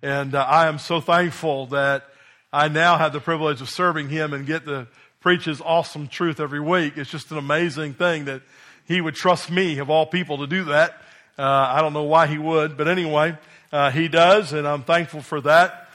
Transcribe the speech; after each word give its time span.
and 0.03 0.34
uh, 0.34 0.42
I 0.42 0.67
am 0.67 0.81
so 0.81 1.00
thankful 1.00 1.67
that 1.67 2.05
I 2.53 2.67
now 2.67 2.98
have 2.98 3.12
the 3.12 3.20
privilege 3.20 3.61
of 3.61 3.70
serving 3.70 4.08
him 4.08 4.33
and 4.33 4.45
get 4.45 4.64
to 4.64 4.89
preach 5.20 5.45
his 5.45 5.61
awesome 5.61 6.08
truth 6.08 6.41
every 6.41 6.58
week. 6.58 6.95
It's 6.97 7.08
just 7.08 7.31
an 7.31 7.39
amazing 7.39 7.95
thing 7.95 8.25
that 8.25 8.42
he 8.84 9.00
would 9.00 9.14
trust 9.14 9.48
me, 9.48 9.78
of 9.78 9.91
all 9.91 10.05
people, 10.05 10.39
to 10.39 10.48
do 10.48 10.64
that. 10.64 11.01
Uh, 11.39 11.45
I 11.45 11.80
don't 11.80 11.92
know 11.92 12.02
why 12.02 12.27
he 12.27 12.36
would, 12.36 12.77
but 12.77 12.89
anyway, 12.89 13.39
uh, 13.73 13.92
he 13.92 14.08
does, 14.08 14.52
and 14.52 14.67
I'm 14.67 14.83
thankful 14.83 15.23
for 15.23 15.41
that. 15.42 15.89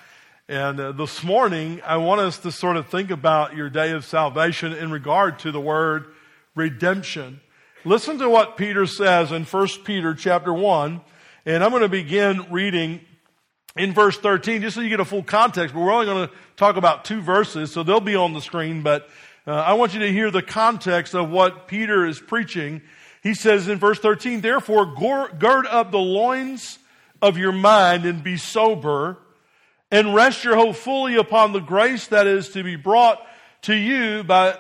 And 0.48 0.80
uh, 0.80 0.92
this 0.94 1.22
morning, 1.22 1.82
I 1.86 1.98
want 1.98 2.22
us 2.22 2.38
to 2.40 2.52
sort 2.54 2.78
of 2.78 2.88
think 2.88 3.12
about 3.12 3.58
your 3.58 3.70
day 3.70 3.92
of 3.92 4.06
salvation 4.06 4.72
in 4.72 4.90
regard 4.90 5.40
to 5.40 5.52
the 5.52 5.60
word 5.60 6.06
redemption. 6.56 7.42
Listen 7.84 8.18
to 8.20 8.30
what 8.30 8.56
Peter 8.56 8.86
says 8.86 9.34
in 9.34 9.44
1 9.44 9.68
Peter 9.84 10.16
chapter 10.16 10.54
1, 10.54 11.02
and 11.46 11.62
I'm 11.62 11.72
going 11.72 11.82
to 11.82 11.90
begin 11.90 12.46
reading 12.50 13.02
in 13.78 13.94
verse 13.94 14.18
13, 14.18 14.62
just 14.62 14.76
so 14.76 14.82
you 14.82 14.90
get 14.90 15.00
a 15.00 15.06
full 15.06 15.24
context, 15.24 15.74
but 15.74 15.82
we're 15.82 15.92
only 15.92 16.06
going 16.06 16.28
to 16.28 16.34
talk 16.56 16.78
about 16.78 17.06
two 17.06 17.22
verses, 17.22 17.72
so 17.72 17.84
they'll 17.84 18.00
be 18.00 18.16
on 18.16 18.34
the 18.34 18.42
screen, 18.42 18.82
but 18.82 19.10
uh, 19.46 19.52
I 19.52 19.74
want 19.74 19.94
you 19.94 20.02
to 20.02 20.12
hear 20.12 20.30
the 20.30 20.42
context 20.42 21.16
of 21.16 21.30
what 21.30 21.68
Peter 21.68 22.06
is 22.06 22.20
preaching. 22.20 22.82
He 23.24 23.34
says 23.34 23.68
in 23.68 23.78
verse 23.80 24.00
13, 24.00 24.42
therefore 24.42 24.86
gird 24.86 25.66
up 25.68 25.92
the 25.92 25.98
loins 25.98 26.80
of 27.22 27.38
your 27.38 27.52
mind 27.52 28.06
and 28.06 28.24
be 28.24 28.38
sober 28.38 29.18
and 29.90 30.14
rest 30.14 30.44
your 30.44 30.56
hope 30.56 30.76
fully 30.76 31.16
upon 31.16 31.54
the 31.54 31.60
grace 31.60 32.08
that 32.08 32.28
is 32.28 32.50
to 32.50 32.64
be 32.64 32.76
brought 32.76 33.26
to 33.64 33.74
you 33.74 34.24
by, 34.24 34.58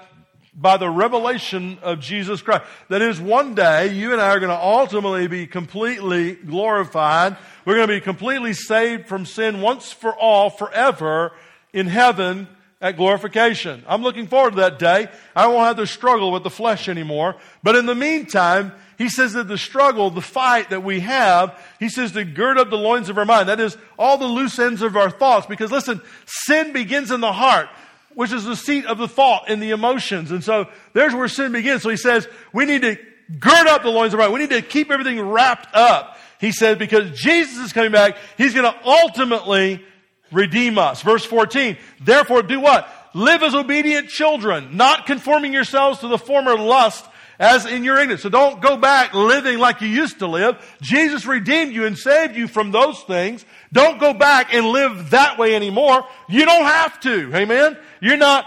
by 0.58 0.78
the 0.78 0.90
revelation 0.90 1.78
of 1.84 2.00
Jesus 2.00 2.42
Christ. 2.42 2.66
That 2.90 3.02
is, 3.02 3.22
one 3.22 3.54
day 3.54 3.94
you 3.94 4.12
and 4.12 4.20
I 4.20 4.30
are 4.30 4.40
going 4.40 4.50
to 4.50 4.60
ultimately 4.60 5.28
be 5.28 5.46
completely 5.46 6.34
glorified 6.34 7.38
we're 7.68 7.76
going 7.76 7.90
to 7.90 7.96
be 7.96 8.00
completely 8.00 8.54
saved 8.54 9.08
from 9.08 9.26
sin 9.26 9.60
once 9.60 9.92
for 9.92 10.16
all, 10.16 10.50
forever 10.50 11.34
in 11.74 11.88
heaven 11.88 12.48
at 12.80 12.96
glorification. 12.96 13.84
I'm 13.90 14.04
looking 14.04 14.28
forward 14.28 14.52
to 14.52 14.62
that 14.62 14.80
day. 14.80 15.10
I 15.36 15.48
won't 15.48 15.68
have 15.68 15.76
to 15.76 15.86
struggle 15.86 16.32
with 16.32 16.44
the 16.44 16.50
flesh 16.50 16.88
anymore. 16.88 17.36
But 17.64 17.76
in 17.76 17.86
the 17.86 17.94
meantime, 17.94 18.72
he 18.98 19.10
says 19.10 19.34
that 19.34 19.50
the 19.50 19.58
struggle, 19.58 20.10
the 20.12 20.22
fight 20.22 20.70
that 20.70 20.82
we 20.82 21.02
have, 21.02 21.62
he 21.78 21.90
says 21.90 22.14
to 22.14 22.24
gird 22.24 22.58
up 22.58 22.70
the 22.70 22.78
loins 22.78 23.10
of 23.10 23.18
our 23.18 23.26
mind. 23.26 23.50
That 23.50 23.60
is 23.60 23.76
all 24.00 24.18
the 24.18 24.24
loose 24.24 24.58
ends 24.60 24.82
of 24.82 24.96
our 24.96 25.10
thoughts. 25.10 25.46
Because 25.46 25.70
listen, 25.70 26.00
sin 26.26 26.72
begins 26.72 27.12
in 27.12 27.20
the 27.20 27.34
heart, 27.34 27.68
which 28.18 28.32
is 28.32 28.46
the 28.46 28.56
seat 28.56 28.84
of 28.88 28.98
the 28.98 29.08
thought 29.08 29.44
and 29.48 29.62
the 29.62 29.70
emotions. 29.70 30.32
And 30.32 30.44
so 30.44 30.68
there's 30.94 31.14
where 31.14 31.28
sin 31.28 31.52
begins. 31.52 31.84
So 31.84 31.90
he 31.90 31.98
says 31.98 32.28
we 32.52 32.66
need 32.66 32.82
to 32.82 32.98
gird 33.40 33.68
up 33.68 33.84
the 33.84 33.92
loins 33.92 34.12
of 34.12 34.20
right. 34.20 34.32
We 34.32 34.40
need 34.40 34.50
to 34.50 34.64
keep 34.64 34.90
everything 34.90 35.22
wrapped 35.22 35.76
up. 35.76 36.18
He 36.40 36.52
said, 36.52 36.80
because 36.80 37.12
Jesus 37.12 37.58
is 37.64 37.74
coming 37.74 37.92
back, 37.92 38.18
He's 38.36 38.56
going 38.56 38.72
to 38.72 38.76
ultimately 38.84 39.86
redeem 40.32 40.80
us. 40.80 41.04
Verse 41.04 41.24
14, 41.26 41.78
therefore 42.02 42.42
do 42.42 42.60
what? 42.60 42.90
Live 43.14 43.44
as 43.44 43.54
obedient 43.54 44.10
children, 44.10 44.76
not 44.76 45.06
conforming 45.06 45.54
yourselves 45.54 46.00
to 46.00 46.08
the 46.08 46.18
former 46.18 46.58
lust 46.58 47.06
as 47.40 47.68
in 47.68 47.84
your 47.84 48.00
ignorance. 48.00 48.24
So 48.24 48.30
don't 48.30 48.62
go 48.62 48.78
back 48.78 49.14
living 49.14 49.60
like 49.60 49.82
you 49.82 49.88
used 49.88 50.20
to 50.20 50.28
live. 50.28 50.58
Jesus 50.82 51.28
redeemed 51.28 51.72
you 51.72 51.86
and 51.86 51.96
saved 51.96 52.36
you 52.36 52.48
from 52.48 52.72
those 52.72 53.00
things. 53.04 53.46
Don't 53.74 54.00
go 54.00 54.14
back 54.14 54.54
and 54.54 54.68
live 54.68 55.12
that 55.12 55.38
way 55.38 55.56
anymore. 55.56 56.06
You 56.30 56.46
don't 56.46 56.66
have 56.66 57.00
to. 57.02 57.36
Amen? 57.36 57.78
You're 58.02 58.18
not 58.18 58.46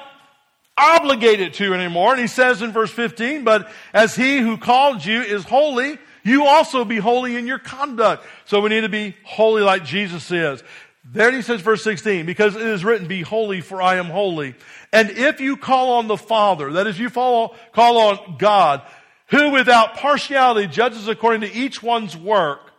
obligated 0.76 1.54
to 1.54 1.74
anymore. 1.74 2.12
And 2.12 2.20
he 2.20 2.26
says 2.26 2.62
in 2.62 2.72
verse 2.72 2.90
15, 2.90 3.44
but 3.44 3.70
as 3.92 4.16
he 4.16 4.38
who 4.38 4.56
called 4.56 5.04
you 5.04 5.20
is 5.20 5.44
holy, 5.44 5.98
you 6.22 6.46
also 6.46 6.84
be 6.84 6.96
holy 6.96 7.36
in 7.36 7.46
your 7.46 7.58
conduct. 7.58 8.24
So 8.46 8.60
we 8.60 8.70
need 8.70 8.82
to 8.82 8.88
be 8.88 9.16
holy 9.24 9.62
like 9.62 9.84
Jesus 9.84 10.30
is. 10.30 10.62
There 11.04 11.32
he 11.32 11.42
says, 11.42 11.60
verse 11.60 11.82
16, 11.82 12.26
because 12.26 12.56
it 12.56 12.62
is 12.62 12.84
written, 12.84 13.08
be 13.08 13.22
holy 13.22 13.62
for 13.62 13.80
I 13.80 13.96
am 13.96 14.06
holy. 14.06 14.54
And 14.92 15.10
if 15.10 15.40
you 15.40 15.56
call 15.56 15.94
on 15.94 16.08
the 16.08 16.16
Father, 16.16 16.72
that 16.74 16.86
is, 16.86 16.98
you 16.98 17.08
follow, 17.08 17.56
call 17.72 17.98
on 17.98 18.36
God, 18.38 18.82
who 19.28 19.50
without 19.50 19.96
partiality 19.96 20.66
judges 20.66 21.08
according 21.08 21.40
to 21.40 21.52
each 21.52 21.82
one's 21.82 22.16
work, 22.16 22.69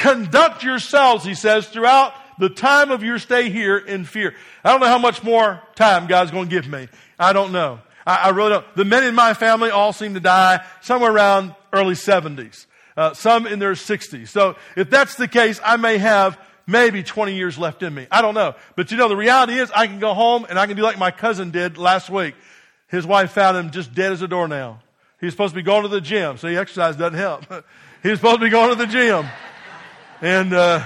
conduct 0.00 0.64
yourselves, 0.64 1.24
he 1.24 1.34
says, 1.34 1.68
throughout 1.68 2.14
the 2.38 2.48
time 2.48 2.90
of 2.90 3.04
your 3.04 3.18
stay 3.18 3.50
here 3.50 3.76
in 3.76 4.04
fear. 4.04 4.34
I 4.64 4.72
don't 4.72 4.80
know 4.80 4.86
how 4.86 4.98
much 4.98 5.22
more 5.22 5.62
time 5.76 6.08
God's 6.08 6.30
going 6.30 6.48
to 6.48 6.50
give 6.50 6.66
me. 6.66 6.88
I 7.18 7.32
don't 7.32 7.52
know. 7.52 7.80
I, 8.06 8.14
I 8.14 8.28
really 8.30 8.50
don't. 8.50 8.76
The 8.76 8.86
men 8.86 9.04
in 9.04 9.14
my 9.14 9.34
family 9.34 9.70
all 9.70 9.92
seem 9.92 10.14
to 10.14 10.20
die 10.20 10.64
somewhere 10.80 11.12
around 11.12 11.54
early 11.72 11.94
70s, 11.94 12.66
uh, 12.96 13.12
some 13.12 13.46
in 13.46 13.58
their 13.58 13.74
60s. 13.74 14.28
So 14.28 14.56
if 14.74 14.88
that's 14.88 15.16
the 15.16 15.28
case, 15.28 15.60
I 15.62 15.76
may 15.76 15.98
have 15.98 16.40
maybe 16.66 17.02
20 17.02 17.34
years 17.34 17.58
left 17.58 17.82
in 17.82 17.94
me. 17.94 18.06
I 18.10 18.22
don't 18.22 18.34
know. 18.34 18.54
But 18.76 18.90
you 18.90 18.96
know, 18.96 19.08
the 19.08 19.16
reality 19.16 19.58
is 19.58 19.70
I 19.70 19.86
can 19.86 19.98
go 20.00 20.14
home 20.14 20.46
and 20.48 20.58
I 20.58 20.66
can 20.66 20.76
do 20.76 20.82
like 20.82 20.98
my 20.98 21.10
cousin 21.10 21.50
did 21.50 21.76
last 21.76 22.08
week. 22.08 22.34
His 22.88 23.06
wife 23.06 23.32
found 23.32 23.56
him 23.56 23.70
just 23.70 23.94
dead 23.94 24.12
as 24.12 24.22
a 24.22 24.28
doornail. 24.28 24.80
He's 25.20 25.32
supposed 25.32 25.52
to 25.52 25.56
be 25.56 25.62
going 25.62 25.82
to 25.82 25.88
the 25.88 26.00
gym. 26.00 26.38
See, 26.38 26.56
exercise 26.56 26.96
doesn't 26.96 27.18
help. 27.18 27.44
He's 28.02 28.16
supposed 28.16 28.38
to 28.38 28.46
be 28.46 28.48
going 28.48 28.70
to 28.70 28.76
the 28.76 28.86
gym. 28.86 29.26
And, 30.20 30.52
uh, 30.52 30.84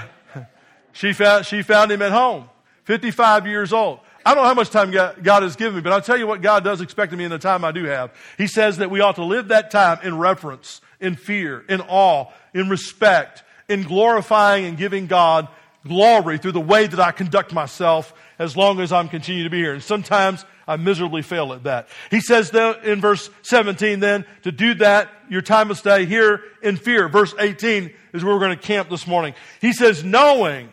she 0.93 1.11
found, 1.11 1.45
she 1.45 1.61
found 1.61 1.91
him 1.91 2.01
at 2.01 2.11
home, 2.11 2.49
55 2.85 3.47
years 3.47 3.73
old. 3.73 3.99
I 4.25 4.33
don't 4.33 4.43
know 4.43 4.47
how 4.47 4.55
much 4.55 4.71
time 4.71 4.91
God 4.91 5.43
has 5.43 5.55
given 5.55 5.75
me, 5.75 5.81
but 5.81 5.93
I'll 5.93 6.01
tell 6.01 6.17
you 6.17 6.25
what 6.25 6.41
God 6.41 6.63
does 6.63 6.81
expect 6.81 7.11
of 7.11 7.19
me 7.19 7.25
in 7.25 7.31
the 7.31 7.37
time 7.37 7.63
I 7.63 7.71
do 7.71 7.83
have. 7.83 8.11
He 8.37 8.47
says 8.47 8.77
that 8.77 8.89
we 8.89 9.01
ought 9.01 9.15
to 9.15 9.23
live 9.23 9.49
that 9.49 9.69
time 9.69 9.99
in 10.03 10.17
reverence, 10.17 10.81
in 10.99 11.15
fear, 11.15 11.63
in 11.69 11.81
awe, 11.81 12.31
in 12.53 12.69
respect, 12.69 13.43
in 13.69 13.83
glorifying 13.83 14.65
and 14.65 14.77
giving 14.77 15.05
God 15.05 15.47
glory 15.85 16.39
through 16.39 16.53
the 16.53 16.61
way 16.61 16.87
that 16.87 16.99
I 16.99 17.11
conduct 17.11 17.53
myself 17.53 18.13
as 18.39 18.57
long 18.57 18.79
as 18.79 18.91
I'm 18.91 19.09
continuing 19.09 19.43
to 19.43 19.51
be 19.51 19.59
here. 19.59 19.73
And 19.73 19.83
sometimes 19.83 20.43
I 20.67 20.77
miserably 20.77 21.21
fail 21.21 21.53
at 21.53 21.63
that. 21.63 21.89
He 22.09 22.21
says 22.21 22.49
in 22.83 23.01
verse 23.01 23.29
17 23.43 23.99
then, 23.99 24.25
to 24.43 24.51
do 24.51 24.73
that, 24.75 25.09
your 25.29 25.41
time 25.41 25.71
of 25.71 25.77
stay 25.77 26.05
here 26.05 26.41
in 26.61 26.77
fear. 26.77 27.07
Verse 27.07 27.33
18 27.37 27.93
is 28.13 28.23
where 28.23 28.33
we're 28.33 28.39
going 28.39 28.57
to 28.57 28.63
camp 28.63 28.89
this 28.89 29.07
morning. 29.07 29.33
He 29.61 29.73
says, 29.73 30.03
knowing, 30.03 30.69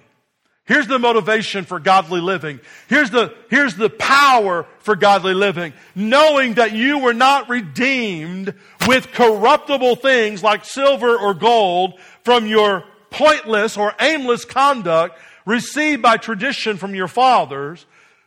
here's 0.64 0.86
the 0.86 0.98
motivation 0.98 1.64
for 1.64 1.78
godly 1.78 2.20
living. 2.20 2.60
Here's 2.88 3.10
the, 3.10 3.34
here's 3.50 3.76
the 3.76 3.90
power 3.90 4.66
for 4.78 4.96
godly 4.96 5.34
living. 5.34 5.72
Knowing 5.94 6.54
that 6.54 6.72
you 6.72 6.98
were 6.98 7.14
not 7.14 7.48
redeemed 7.48 8.54
with 8.86 9.12
corruptible 9.12 9.96
things 9.96 10.42
like 10.42 10.64
silver 10.64 11.16
or 11.16 11.34
gold 11.34 11.98
from 12.24 12.46
your 12.46 12.84
pointless 13.10 13.76
or 13.76 13.94
aimless 14.00 14.44
conduct 14.44 15.18
received 15.44 16.02
by 16.02 16.16
tradition 16.16 16.76
from 16.76 16.94
your 16.94 17.08
fathers, 17.08 17.86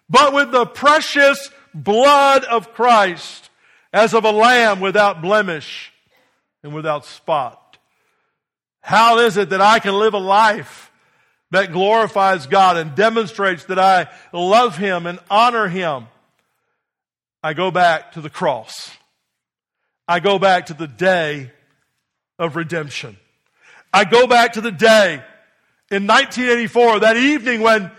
but 0.09 0.33
with 0.33 0.51
the 0.51 0.65
precious 0.65 1.49
blood 1.75 2.43
of 2.45 2.73
Christ 2.73 3.49
as 3.93 4.13
of 4.13 4.25
a 4.25 4.31
lamb 4.31 4.79
without 4.79 5.21
blemish 5.21 5.91
and 6.63 6.73
without 6.73 7.05
spot. 7.05 7.77
How 8.81 9.19
is 9.19 9.37
it 9.37 9.49
that 9.49 9.61
I 9.61 9.79
can 9.79 9.93
live 9.93 10.13
a 10.13 10.19
life 10.19 10.91
that 11.51 11.71
glorifies 11.71 12.47
God 12.47 12.77
and 12.77 12.95
demonstrates 12.95 13.65
that 13.65 13.79
I 13.79 14.07
love 14.31 14.77
Him 14.77 15.05
and 15.05 15.19
honor 15.29 15.67
Him? 15.67 16.07
I 17.43 17.53
go 17.53 17.71
back 17.71 18.13
to 18.13 18.21
the 18.21 18.29
cross. 18.29 18.91
I 20.07 20.19
go 20.19 20.39
back 20.39 20.67
to 20.67 20.73
the 20.73 20.87
day 20.87 21.51
of 22.39 22.55
redemption. 22.55 23.17
I 23.93 24.03
go 24.03 24.27
back 24.27 24.53
to 24.53 24.61
the 24.61 24.71
day 24.71 25.23
in 25.91 26.07
1984, 26.07 27.01
that 27.01 27.17
evening 27.17 27.61
when 27.61 27.91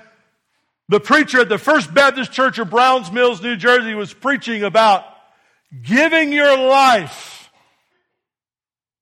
the 0.88 1.00
preacher 1.00 1.41
at 1.41 1.49
the 1.49 1.59
First 1.59 1.93
Baptist 1.93 2.33
Church 2.33 2.59
of 2.59 2.71
Browns 2.71 3.11
Mills, 3.11 3.43
New 3.43 3.56
Jersey 3.56 3.94
was 3.94 4.12
preaching 4.12 4.62
about 4.62 5.05
giving 5.83 6.33
your 6.33 6.56
life 6.56 7.50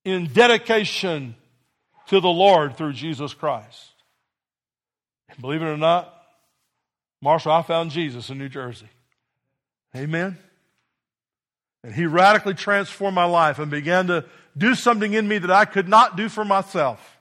in 0.04 0.26
dedication 0.26 1.34
to 2.08 2.20
the 2.20 2.28
Lord 2.28 2.76
through 2.76 2.92
Jesus 2.92 3.34
Christ. 3.34 3.92
And 5.28 5.40
believe 5.40 5.62
it 5.62 5.66
or 5.66 5.76
not, 5.76 6.10
Marshall, 7.20 7.52
I 7.52 7.62
found 7.62 7.90
Jesus 7.90 8.30
in 8.30 8.38
New 8.38 8.48
Jersey. 8.48 8.88
Amen. 9.96 10.38
And 11.82 11.94
he 11.94 12.06
radically 12.06 12.54
transformed 12.54 13.14
my 13.14 13.24
life 13.24 13.58
and 13.58 13.70
began 13.70 14.06
to 14.08 14.24
do 14.56 14.74
something 14.74 15.12
in 15.12 15.28
me 15.28 15.38
that 15.38 15.50
I 15.50 15.64
could 15.64 15.88
not 15.88 16.16
do 16.16 16.28
for 16.28 16.44
myself. 16.44 17.18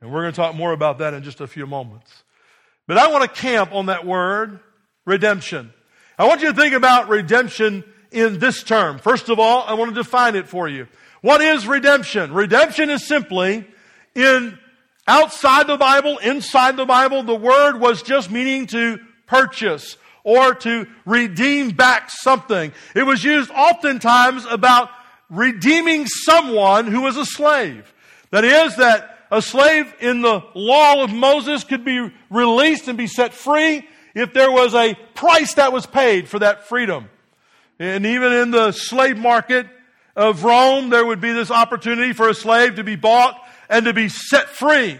And 0.00 0.10
we're 0.10 0.22
going 0.22 0.32
to 0.32 0.36
talk 0.36 0.54
more 0.54 0.72
about 0.72 0.98
that 0.98 1.14
in 1.14 1.22
just 1.22 1.40
a 1.40 1.46
few 1.46 1.66
moments. 1.66 2.24
But 2.86 2.98
I 2.98 3.08
want 3.10 3.24
to 3.24 3.40
camp 3.40 3.72
on 3.72 3.86
that 3.86 4.06
word, 4.06 4.60
redemption. 5.04 5.72
I 6.18 6.26
want 6.26 6.40
you 6.40 6.48
to 6.48 6.54
think 6.54 6.74
about 6.74 7.08
redemption 7.08 7.84
in 8.10 8.38
this 8.38 8.62
term. 8.62 8.98
First 8.98 9.28
of 9.28 9.38
all, 9.38 9.64
I 9.66 9.74
want 9.74 9.90
to 9.90 9.94
define 9.94 10.36
it 10.36 10.48
for 10.48 10.68
you. 10.68 10.86
What 11.20 11.40
is 11.40 11.66
redemption? 11.66 12.32
Redemption 12.32 12.90
is 12.90 13.06
simply 13.06 13.66
in 14.14 14.58
outside 15.06 15.66
the 15.66 15.76
Bible, 15.76 16.18
inside 16.18 16.76
the 16.76 16.86
Bible, 16.86 17.22
the 17.22 17.34
word 17.34 17.78
was 17.78 18.02
just 18.02 18.30
meaning 18.30 18.66
to 18.68 18.98
purchase 19.26 19.96
or 20.24 20.54
to 20.54 20.86
redeem 21.04 21.70
back 21.70 22.10
something. 22.10 22.72
It 22.94 23.04
was 23.04 23.22
used 23.22 23.50
oftentimes 23.50 24.44
about 24.46 24.90
redeeming 25.30 26.06
someone 26.06 26.86
who 26.86 27.02
was 27.02 27.16
a 27.16 27.26
slave. 27.26 27.92
That 28.30 28.44
is, 28.44 28.76
that 28.76 29.15
a 29.30 29.42
slave 29.42 29.92
in 30.00 30.22
the 30.22 30.42
law 30.54 31.02
of 31.02 31.12
Moses 31.12 31.64
could 31.64 31.84
be 31.84 32.10
released 32.30 32.88
and 32.88 32.96
be 32.96 33.06
set 33.06 33.34
free 33.34 33.86
if 34.14 34.32
there 34.32 34.50
was 34.50 34.74
a 34.74 34.94
price 35.14 35.54
that 35.54 35.72
was 35.72 35.86
paid 35.86 36.28
for 36.28 36.38
that 36.38 36.68
freedom. 36.68 37.08
And 37.78 38.06
even 38.06 38.32
in 38.32 38.50
the 38.50 38.72
slave 38.72 39.18
market 39.18 39.66
of 40.14 40.44
Rome, 40.44 40.88
there 40.90 41.04
would 41.04 41.20
be 41.20 41.32
this 41.32 41.50
opportunity 41.50 42.12
for 42.12 42.28
a 42.28 42.34
slave 42.34 42.76
to 42.76 42.84
be 42.84 42.96
bought 42.96 43.36
and 43.68 43.84
to 43.84 43.92
be 43.92 44.08
set 44.08 44.48
free. 44.48 44.98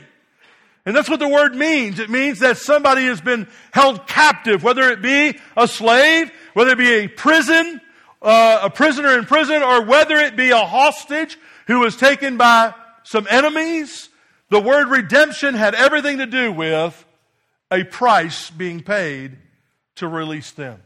And 0.85 0.95
that's 0.95 1.09
what 1.09 1.19
the 1.19 1.29
word 1.29 1.55
means. 1.55 1.99
It 1.99 2.11
means 2.11 2.41
that 2.41 2.59
somebody 2.59 3.07
has 3.07 3.21
been 3.21 3.49
held 3.73 4.07
captive, 4.07 4.63
whether 4.63 4.91
it 4.91 5.03
be 5.03 5.39
a 5.57 5.67
slave, 5.67 6.31
whether 6.55 6.73
it 6.73 6.79
be 6.79 6.93
a 6.93 7.09
prison, 7.09 7.81
uh, 8.23 8.61
a 8.63 8.71
prisoner 8.71 9.19
in 9.19 9.25
prison, 9.25 9.63
or 9.63 9.83
whether 9.83 10.17
it 10.17 10.37
be 10.37 10.51
a 10.51 10.65
hostage 10.65 11.39
who 11.67 11.81
was 11.81 11.97
taken 11.97 12.37
by 12.37 12.75
some 13.03 13.27
enemies 13.31 14.11
the 14.49 14.61
word 14.61 14.89
redemption 14.89 15.55
had 15.55 15.75
everything 15.75 16.19
to 16.19 16.27
do 16.27 16.53
with 16.53 17.05
a 17.71 17.85
price 17.85 18.51
being 18.51 18.83
paid 18.83 19.37
to 19.97 20.07
release 20.07 20.53
them. 20.53 20.83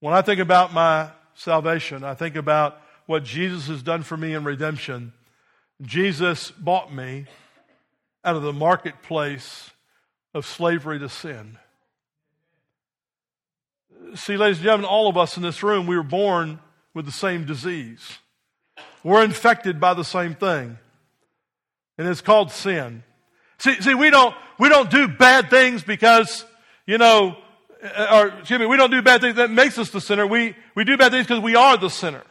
When 0.00 0.14
I 0.14 0.22
think 0.22 0.40
about 0.40 0.74
my 0.74 1.10
salvation, 1.34 2.04
I 2.04 2.14
think 2.14 2.36
about 2.36 2.80
what 3.06 3.24
Jesus 3.24 3.68
has 3.68 3.82
done 3.82 4.02
for 4.02 4.16
me 4.16 4.34
in 4.34 4.44
redemption. 4.44 5.12
Jesus 5.80 6.50
bought 6.50 6.92
me 6.92 7.26
out 8.24 8.36
of 8.36 8.42
the 8.42 8.52
marketplace 8.52 9.70
of 10.34 10.46
slavery 10.46 10.98
to 10.98 11.08
sin. 11.08 11.58
See, 14.14 14.36
ladies 14.36 14.58
and 14.58 14.64
gentlemen, 14.64 14.86
all 14.86 15.08
of 15.08 15.16
us 15.16 15.36
in 15.36 15.42
this 15.42 15.62
room, 15.62 15.86
we 15.86 15.96
were 15.96 16.02
born 16.02 16.60
with 16.94 17.06
the 17.06 17.12
same 17.12 17.46
disease. 17.46 18.18
We're 19.02 19.24
infected 19.24 19.80
by 19.80 19.94
the 19.94 20.04
same 20.04 20.34
thing 20.34 20.78
and 21.98 22.08
it's 22.08 22.20
called 22.20 22.50
sin. 22.50 23.02
See, 23.58 23.80
see, 23.80 23.94
we 23.94 24.10
don't, 24.10 24.34
we 24.58 24.68
don't 24.68 24.90
do 24.90 25.08
bad 25.08 25.50
things 25.50 25.82
because, 25.82 26.44
you 26.86 26.98
know, 26.98 27.36
uh, 27.82 28.06
or 28.12 28.38
excuse 28.38 28.60
me, 28.60 28.66
we 28.66 28.76
don't 28.76 28.90
do 28.90 29.02
bad 29.02 29.20
things 29.20 29.36
that 29.36 29.50
makes 29.50 29.78
us 29.78 29.90
the 29.90 30.00
sinner. 30.00 30.26
We, 30.26 30.56
we 30.74 30.84
do 30.84 30.96
bad 30.96 31.12
things 31.12 31.26
because 31.26 31.42
we 31.42 31.56
are 31.56 31.76
the 31.76 31.90
sinner. 31.90 32.22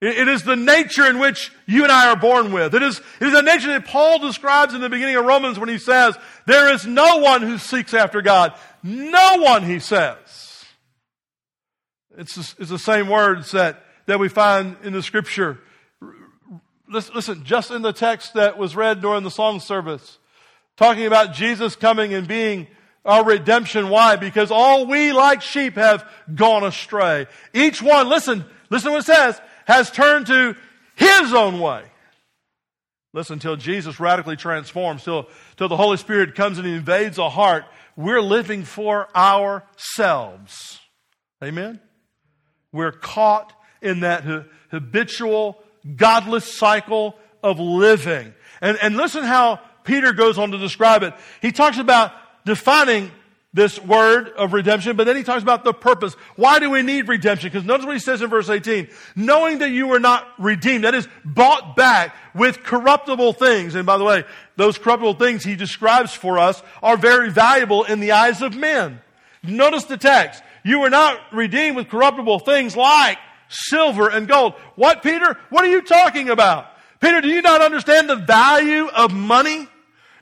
It, 0.00 0.18
it 0.18 0.28
is 0.28 0.42
the 0.42 0.56
nature 0.56 1.06
in 1.06 1.18
which 1.18 1.52
you 1.66 1.82
and 1.82 1.92
I 1.92 2.08
are 2.08 2.16
born 2.16 2.52
with. 2.52 2.74
It 2.74 2.82
is, 2.82 3.00
it 3.20 3.26
is 3.26 3.32
the 3.32 3.42
nature 3.42 3.68
that 3.68 3.86
Paul 3.86 4.18
describes 4.18 4.74
in 4.74 4.80
the 4.80 4.88
beginning 4.88 5.16
of 5.16 5.24
Romans 5.24 5.58
when 5.58 5.68
he 5.68 5.78
says, 5.78 6.16
there 6.46 6.72
is 6.72 6.86
no 6.86 7.18
one 7.18 7.42
who 7.42 7.58
seeks 7.58 7.94
after 7.94 8.22
God. 8.22 8.54
No 8.82 9.36
one, 9.38 9.62
he 9.62 9.78
says. 9.78 10.16
It's, 12.16 12.36
it's 12.58 12.70
the 12.70 12.78
same 12.78 13.08
words 13.08 13.52
that, 13.52 13.82
that 14.06 14.18
we 14.18 14.28
find 14.28 14.76
in 14.82 14.92
the 14.92 15.02
scripture 15.02 15.58
listen, 16.90 17.44
just 17.44 17.70
in 17.70 17.82
the 17.82 17.92
text 17.92 18.34
that 18.34 18.58
was 18.58 18.76
read 18.76 19.00
during 19.00 19.22
the 19.22 19.30
song 19.30 19.60
service, 19.60 20.18
talking 20.76 21.06
about 21.06 21.32
Jesus 21.32 21.76
coming 21.76 22.12
and 22.14 22.26
being 22.26 22.66
our 23.04 23.24
redemption. 23.24 23.88
Why? 23.88 24.16
Because 24.16 24.50
all 24.50 24.86
we 24.86 25.12
like 25.12 25.40
sheep 25.42 25.74
have 25.74 26.08
gone 26.34 26.64
astray. 26.64 27.26
Each 27.54 27.80
one, 27.80 28.08
listen, 28.08 28.44
listen 28.68 28.92
what 28.92 29.00
it 29.00 29.06
says, 29.06 29.40
has 29.66 29.90
turned 29.90 30.26
to 30.26 30.56
his 30.96 31.32
own 31.32 31.60
way. 31.60 31.84
Listen, 33.12 33.34
until 33.34 33.56
Jesus 33.56 33.98
radically 33.98 34.36
transforms, 34.36 35.02
till, 35.02 35.28
till 35.56 35.68
the 35.68 35.76
Holy 35.76 35.96
Spirit 35.96 36.34
comes 36.34 36.58
and 36.58 36.66
invades 36.66 37.18
a 37.18 37.28
heart, 37.28 37.64
we're 37.96 38.20
living 38.20 38.64
for 38.64 39.08
ourselves. 39.16 40.78
Amen? 41.42 41.80
We're 42.72 42.92
caught 42.92 43.52
in 43.82 44.00
that 44.00 44.24
habitual 44.70 45.60
godless 45.96 46.56
cycle 46.56 47.16
of 47.42 47.58
living. 47.58 48.34
And, 48.60 48.78
and 48.82 48.96
listen 48.96 49.24
how 49.24 49.60
Peter 49.84 50.12
goes 50.12 50.38
on 50.38 50.50
to 50.52 50.58
describe 50.58 51.02
it. 51.02 51.14
He 51.40 51.52
talks 51.52 51.78
about 51.78 52.12
defining 52.44 53.10
this 53.52 53.80
word 53.80 54.28
of 54.28 54.52
redemption, 54.52 54.96
but 54.96 55.04
then 55.04 55.16
he 55.16 55.24
talks 55.24 55.42
about 55.42 55.64
the 55.64 55.72
purpose. 55.72 56.14
Why 56.36 56.60
do 56.60 56.70
we 56.70 56.82
need 56.82 57.08
redemption? 57.08 57.50
Because 57.50 57.64
notice 57.64 57.84
what 57.84 57.94
he 57.94 58.00
says 58.00 58.22
in 58.22 58.30
verse 58.30 58.48
18. 58.48 58.88
Knowing 59.16 59.58
that 59.58 59.70
you 59.70 59.88
were 59.88 59.98
not 59.98 60.28
redeemed, 60.38 60.84
that 60.84 60.94
is, 60.94 61.08
bought 61.24 61.74
back 61.74 62.14
with 62.32 62.62
corruptible 62.62 63.32
things. 63.32 63.74
And 63.74 63.86
by 63.86 63.98
the 63.98 64.04
way, 64.04 64.24
those 64.56 64.78
corruptible 64.78 65.14
things 65.14 65.42
he 65.42 65.56
describes 65.56 66.14
for 66.14 66.38
us 66.38 66.62
are 66.80 66.96
very 66.96 67.30
valuable 67.30 67.82
in 67.84 67.98
the 67.98 68.12
eyes 68.12 68.40
of 68.40 68.54
men. 68.54 69.00
Notice 69.42 69.84
the 69.84 69.96
text. 69.96 70.42
You 70.62 70.80
were 70.80 70.90
not 70.90 71.18
redeemed 71.32 71.76
with 71.76 71.88
corruptible 71.88 72.40
things 72.40 72.76
like 72.76 73.18
silver, 73.50 74.08
and 74.08 74.26
gold. 74.26 74.54
What, 74.76 75.02
Peter? 75.02 75.36
What 75.50 75.64
are 75.64 75.70
you 75.70 75.82
talking 75.82 76.30
about? 76.30 76.66
Peter, 77.00 77.20
do 77.20 77.28
you 77.28 77.42
not 77.42 77.60
understand 77.60 78.08
the 78.08 78.16
value 78.16 78.86
of 78.86 79.12
money? 79.12 79.68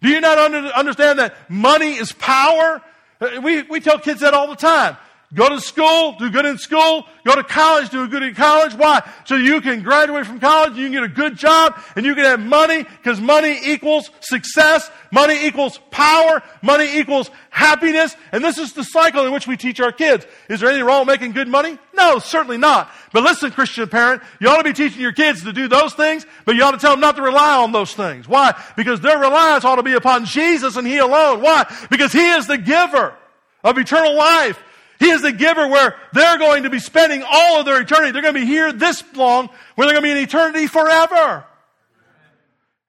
Do 0.00 0.08
you 0.08 0.20
not 0.20 0.38
under, 0.38 0.58
understand 0.68 1.18
that 1.18 1.34
money 1.50 1.94
is 1.94 2.12
power? 2.12 2.82
Uh, 3.20 3.40
we, 3.42 3.62
we 3.62 3.80
tell 3.80 3.98
kids 3.98 4.20
that 4.20 4.34
all 4.34 4.48
the 4.48 4.56
time. 4.56 4.96
Go 5.34 5.50
to 5.50 5.60
school, 5.60 6.16
do 6.18 6.30
good 6.30 6.46
in 6.46 6.56
school. 6.56 7.04
Go 7.22 7.34
to 7.34 7.44
college, 7.44 7.90
do 7.90 8.08
good 8.08 8.22
in 8.22 8.34
college. 8.34 8.72
Why? 8.72 9.02
So 9.26 9.36
you 9.36 9.60
can 9.60 9.82
graduate 9.82 10.26
from 10.26 10.40
college, 10.40 10.74
you 10.78 10.86
can 10.86 10.92
get 10.92 11.02
a 11.02 11.08
good 11.08 11.36
job, 11.36 11.78
and 11.94 12.06
you 12.06 12.14
can 12.14 12.24
have 12.24 12.40
money, 12.40 12.84
because 12.84 13.20
money 13.20 13.60
equals 13.62 14.08
success, 14.20 14.90
money 15.12 15.46
equals 15.46 15.78
power, 15.90 16.42
money 16.62 16.98
equals 16.98 17.30
happiness, 17.50 18.16
and 18.32 18.42
this 18.42 18.56
is 18.56 18.72
the 18.72 18.82
cycle 18.84 19.26
in 19.26 19.32
which 19.32 19.46
we 19.46 19.58
teach 19.58 19.80
our 19.80 19.92
kids. 19.92 20.26
Is 20.48 20.60
there 20.60 20.70
anything 20.70 20.86
wrong 20.86 21.06
with 21.06 21.08
making 21.08 21.32
good 21.32 21.48
money? 21.48 21.76
No, 21.92 22.18
certainly 22.18 22.56
not. 22.56 22.90
But 23.12 23.22
listen, 23.22 23.50
Christian 23.50 23.86
parent, 23.86 24.22
you 24.40 24.48
ought 24.48 24.58
to 24.58 24.64
be 24.64 24.72
teaching 24.72 25.02
your 25.02 25.12
kids 25.12 25.44
to 25.44 25.52
do 25.52 25.68
those 25.68 25.92
things, 25.92 26.24
but 26.46 26.56
you 26.56 26.62
ought 26.62 26.70
to 26.70 26.78
tell 26.78 26.92
them 26.92 27.00
not 27.00 27.16
to 27.16 27.22
rely 27.22 27.54
on 27.56 27.72
those 27.72 27.92
things. 27.92 28.26
Why? 28.26 28.58
Because 28.78 29.02
their 29.02 29.18
reliance 29.18 29.66
ought 29.66 29.76
to 29.76 29.82
be 29.82 29.92
upon 29.92 30.24
Jesus 30.24 30.76
and 30.76 30.86
He 30.86 30.96
alone. 30.96 31.42
Why? 31.42 31.70
Because 31.90 32.12
He 32.12 32.26
is 32.30 32.46
the 32.46 32.56
giver 32.56 33.14
of 33.62 33.76
eternal 33.76 34.16
life. 34.16 34.62
He 34.98 35.10
is 35.10 35.22
the 35.22 35.32
giver 35.32 35.68
where 35.68 35.96
they're 36.12 36.38
going 36.38 36.64
to 36.64 36.70
be 36.70 36.80
spending 36.80 37.22
all 37.22 37.60
of 37.60 37.66
their 37.66 37.80
eternity. 37.80 38.12
They're 38.12 38.22
going 38.22 38.34
to 38.34 38.40
be 38.40 38.46
here 38.46 38.72
this 38.72 39.02
long 39.14 39.48
where 39.76 39.86
they're 39.86 39.94
going 39.94 40.02
to 40.04 40.14
be 40.14 40.18
in 40.18 40.24
eternity 40.24 40.66
forever. 40.66 41.44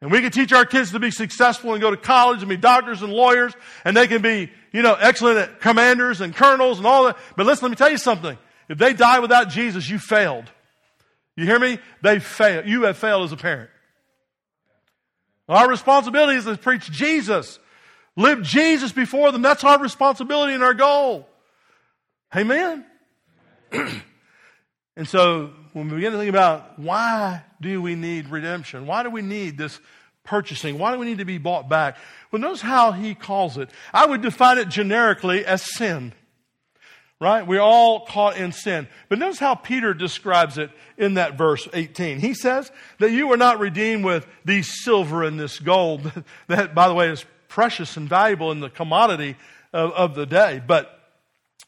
And 0.01 0.11
we 0.11 0.21
can 0.21 0.31
teach 0.31 0.53
our 0.53 0.65
kids 0.65 0.91
to 0.91 0.99
be 0.99 1.11
successful 1.11 1.73
and 1.73 1.81
go 1.81 1.91
to 1.91 1.97
college 1.97 2.39
and 2.39 2.49
be 2.49 2.57
doctors 2.57 3.01
and 3.01 3.11
lawyers 3.11 3.53
and 3.83 3.95
they 3.95 4.07
can 4.07 4.21
be, 4.21 4.49
you 4.71 4.81
know, 4.81 4.95
excellent 4.95 5.59
commanders 5.59 6.21
and 6.21 6.35
colonels 6.35 6.77
and 6.77 6.87
all 6.87 7.05
that. 7.05 7.17
But 7.35 7.45
listen, 7.45 7.63
let 7.63 7.71
me 7.71 7.75
tell 7.75 7.91
you 7.91 7.97
something. 7.97 8.37
If 8.69 8.77
they 8.77 8.93
die 8.93 9.19
without 9.19 9.49
Jesus, 9.49 9.89
you 9.89 9.99
failed. 9.99 10.45
You 11.35 11.45
hear 11.45 11.59
me? 11.59 11.79
They 12.01 12.19
failed. 12.19 12.67
You 12.67 12.83
have 12.83 12.97
failed 12.97 13.23
as 13.23 13.31
a 13.31 13.37
parent. 13.37 13.69
Our 15.47 15.69
responsibility 15.69 16.37
is 16.37 16.45
to 16.45 16.57
preach 16.57 16.89
Jesus. 16.91 17.59
Live 18.15 18.41
Jesus 18.41 18.91
before 18.91 19.31
them. 19.31 19.41
That's 19.41 19.63
our 19.63 19.79
responsibility 19.79 20.53
and 20.53 20.63
our 20.63 20.73
goal. 20.73 21.28
Amen? 22.35 22.85
and 23.71 25.07
so 25.07 25.51
when 25.73 25.89
we 25.89 25.95
begin 25.95 26.11
to 26.11 26.17
think 26.17 26.29
about 26.29 26.77
why 26.77 27.43
do 27.59 27.81
we 27.81 27.95
need 27.95 28.29
redemption? 28.29 28.85
Why 28.85 29.03
do 29.03 29.09
we 29.09 29.21
need 29.21 29.57
this 29.57 29.79
purchasing? 30.23 30.77
Why 30.77 30.93
do 30.93 30.99
we 30.99 31.07
need 31.07 31.17
to 31.17 31.25
be 31.25 31.39
bought 31.39 31.69
back? 31.69 31.97
Well, 32.31 32.41
notice 32.41 32.61
how 32.61 32.91
he 32.91 33.15
calls 33.15 33.57
it. 33.57 33.69
I 33.93 34.05
would 34.05 34.21
define 34.21 34.59
it 34.59 34.69
generically 34.69 35.45
as 35.45 35.63
sin. 35.63 36.13
Right? 37.19 37.45
We're 37.45 37.59
all 37.59 38.05
caught 38.05 38.37
in 38.37 38.53
sin. 38.53 38.87
But 39.09 39.19
notice 39.19 39.39
how 39.39 39.55
Peter 39.55 39.93
describes 39.93 40.57
it 40.57 40.69
in 40.97 41.15
that 41.15 41.37
verse 41.37 41.67
18. 41.73 42.19
He 42.19 42.33
says 42.33 42.71
that 42.99 43.11
you 43.11 43.27
were 43.27 43.35
not 43.35 43.59
redeemed 43.59 44.05
with 44.05 44.25
these 44.45 44.83
silver 44.83 45.23
and 45.23 45.37
this 45.39 45.59
gold. 45.59 46.11
That, 46.47 46.73
by 46.73 46.87
the 46.87 46.93
way, 46.93 47.09
is 47.09 47.25
precious 47.49 47.97
and 47.97 48.07
valuable 48.07 48.51
in 48.51 48.61
the 48.61 48.69
commodity 48.69 49.35
of, 49.73 49.91
of 49.91 50.15
the 50.15 50.25
day. 50.25 50.61
But 50.65 50.98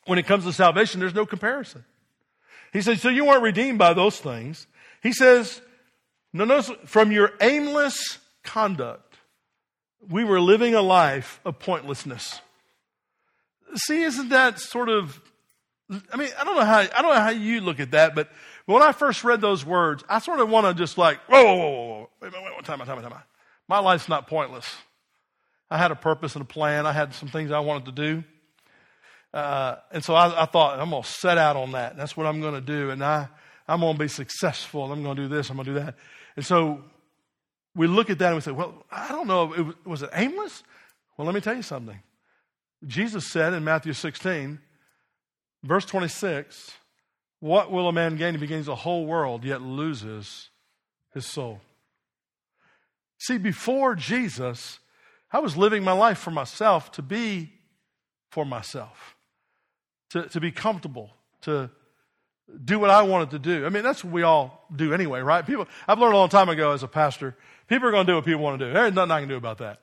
when 0.05 0.19
it 0.19 0.25
comes 0.25 0.45
to 0.45 0.53
salvation, 0.53 0.99
there's 0.99 1.13
no 1.13 1.25
comparison. 1.25 1.85
He 2.73 2.81
says, 2.81 3.01
so 3.01 3.09
you 3.09 3.25
weren't 3.25 3.43
redeemed 3.43 3.77
by 3.77 3.93
those 3.93 4.19
things. 4.19 4.67
He 5.03 5.11
says, 5.13 5.61
no, 6.33 6.45
no, 6.45 6.61
from 6.61 7.11
your 7.11 7.33
aimless 7.41 8.17
conduct, 8.43 9.15
we 10.09 10.23
were 10.23 10.39
living 10.39 10.73
a 10.73 10.81
life 10.81 11.39
of 11.45 11.59
pointlessness. 11.59 12.39
See, 13.75 14.01
isn't 14.01 14.29
that 14.29 14.59
sort 14.59 14.89
of, 14.89 15.21
I 16.11 16.17
mean, 16.17 16.29
I 16.39 16.43
don't 16.43 16.55
know 16.55 16.65
how, 16.65 16.79
I 16.79 17.01
don't 17.01 17.13
know 17.13 17.21
how 17.21 17.29
you 17.29 17.61
look 17.61 17.79
at 17.79 17.91
that, 17.91 18.15
but 18.15 18.29
when 18.65 18.81
I 18.81 18.93
first 18.93 19.23
read 19.23 19.41
those 19.41 19.65
words, 19.65 20.03
I 20.07 20.19
sort 20.19 20.39
of 20.39 20.49
want 20.49 20.65
to 20.65 20.73
just 20.73 20.97
like, 20.97 21.19
whoa, 21.27 21.43
whoa, 21.43 21.55
whoa, 21.55 21.69
whoa, 21.69 22.09
wait, 22.21 22.33
wait, 22.33 22.43
wait, 22.43 22.65
time, 22.65 22.79
time, 22.79 23.01
time. 23.01 23.13
My 23.67 23.79
life's 23.79 24.07
not 24.07 24.27
pointless. 24.27 24.65
I 25.69 25.77
had 25.77 25.91
a 25.91 25.95
purpose 25.95 26.35
and 26.35 26.41
a 26.41 26.45
plan. 26.45 26.85
I 26.85 26.91
had 26.91 27.13
some 27.13 27.29
things 27.29 27.51
I 27.51 27.59
wanted 27.59 27.85
to 27.85 27.91
do. 27.91 28.23
Uh, 29.33 29.75
and 29.91 30.03
so 30.03 30.13
I, 30.13 30.43
I, 30.43 30.45
thought, 30.45 30.79
I'm 30.79 30.89
going 30.89 31.03
to 31.03 31.09
set 31.09 31.37
out 31.37 31.55
on 31.55 31.71
that. 31.71 31.95
That's 31.95 32.17
what 32.17 32.25
I'm 32.25 32.41
going 32.41 32.53
to 32.53 32.61
do. 32.61 32.89
And 32.89 33.03
I, 33.03 33.27
I'm 33.67 33.79
going 33.79 33.93
to 33.93 33.99
be 33.99 34.07
successful. 34.09 34.91
I'm 34.91 35.03
going 35.03 35.15
to 35.15 35.21
do 35.23 35.27
this. 35.29 35.49
I'm 35.49 35.55
going 35.55 35.65
to 35.67 35.73
do 35.73 35.79
that. 35.79 35.95
And 36.35 36.45
so 36.45 36.83
we 37.75 37.87
look 37.87 38.09
at 38.09 38.19
that 38.19 38.27
and 38.27 38.35
we 38.35 38.41
say, 38.41 38.51
well, 38.51 38.85
I 38.91 39.09
don't 39.09 39.27
know. 39.27 39.53
It 39.53 39.61
was, 39.61 39.75
was 39.85 40.01
it 40.03 40.09
aimless? 40.13 40.63
Well, 41.17 41.25
let 41.25 41.33
me 41.33 41.41
tell 41.41 41.55
you 41.55 41.61
something. 41.61 41.99
Jesus 42.85 43.31
said 43.31 43.53
in 43.53 43.63
Matthew 43.63 43.93
16, 43.93 44.59
verse 45.63 45.85
26, 45.85 46.71
What 47.39 47.71
will 47.71 47.87
a 47.87 47.93
man 47.93 48.17
gain 48.17 48.35
if 48.35 48.41
he 48.41 48.47
gains 48.47 48.65
the 48.65 48.75
whole 48.75 49.05
world 49.05 49.45
yet 49.45 49.61
loses 49.61 50.49
his 51.13 51.25
soul? 51.25 51.61
See, 53.19 53.37
before 53.37 53.95
Jesus, 53.95 54.79
I 55.31 55.39
was 55.39 55.55
living 55.55 55.83
my 55.83 55.91
life 55.91 56.17
for 56.17 56.31
myself 56.31 56.91
to 56.93 57.01
be 57.01 57.53
for 58.31 58.45
myself 58.45 59.15
to, 60.11 60.27
to 60.29 60.39
be 60.39 60.51
comfortable, 60.51 61.09
to 61.41 61.69
do 62.63 62.79
what 62.79 62.89
I 62.89 63.03
wanted 63.03 63.31
to 63.31 63.39
do. 63.39 63.65
I 63.65 63.69
mean, 63.69 63.83
that's 63.83 64.03
what 64.03 64.13
we 64.13 64.23
all 64.23 64.67
do 64.75 64.93
anyway, 64.93 65.21
right? 65.21 65.45
People, 65.45 65.67
I've 65.87 65.99
learned 65.99 66.13
a 66.13 66.17
long 66.17 66.29
time 66.29 66.49
ago 66.49 66.71
as 66.71 66.83
a 66.83 66.87
pastor, 66.87 67.35
people 67.67 67.87
are 67.87 67.91
going 67.91 68.05
to 68.05 68.11
do 68.11 68.15
what 68.15 68.25
people 68.25 68.41
want 68.41 68.59
to 68.59 68.67
do. 68.67 68.73
There's 68.73 68.93
nothing 68.93 69.11
I 69.11 69.19
can 69.19 69.29
do 69.29 69.37
about 69.37 69.59
that. 69.59 69.79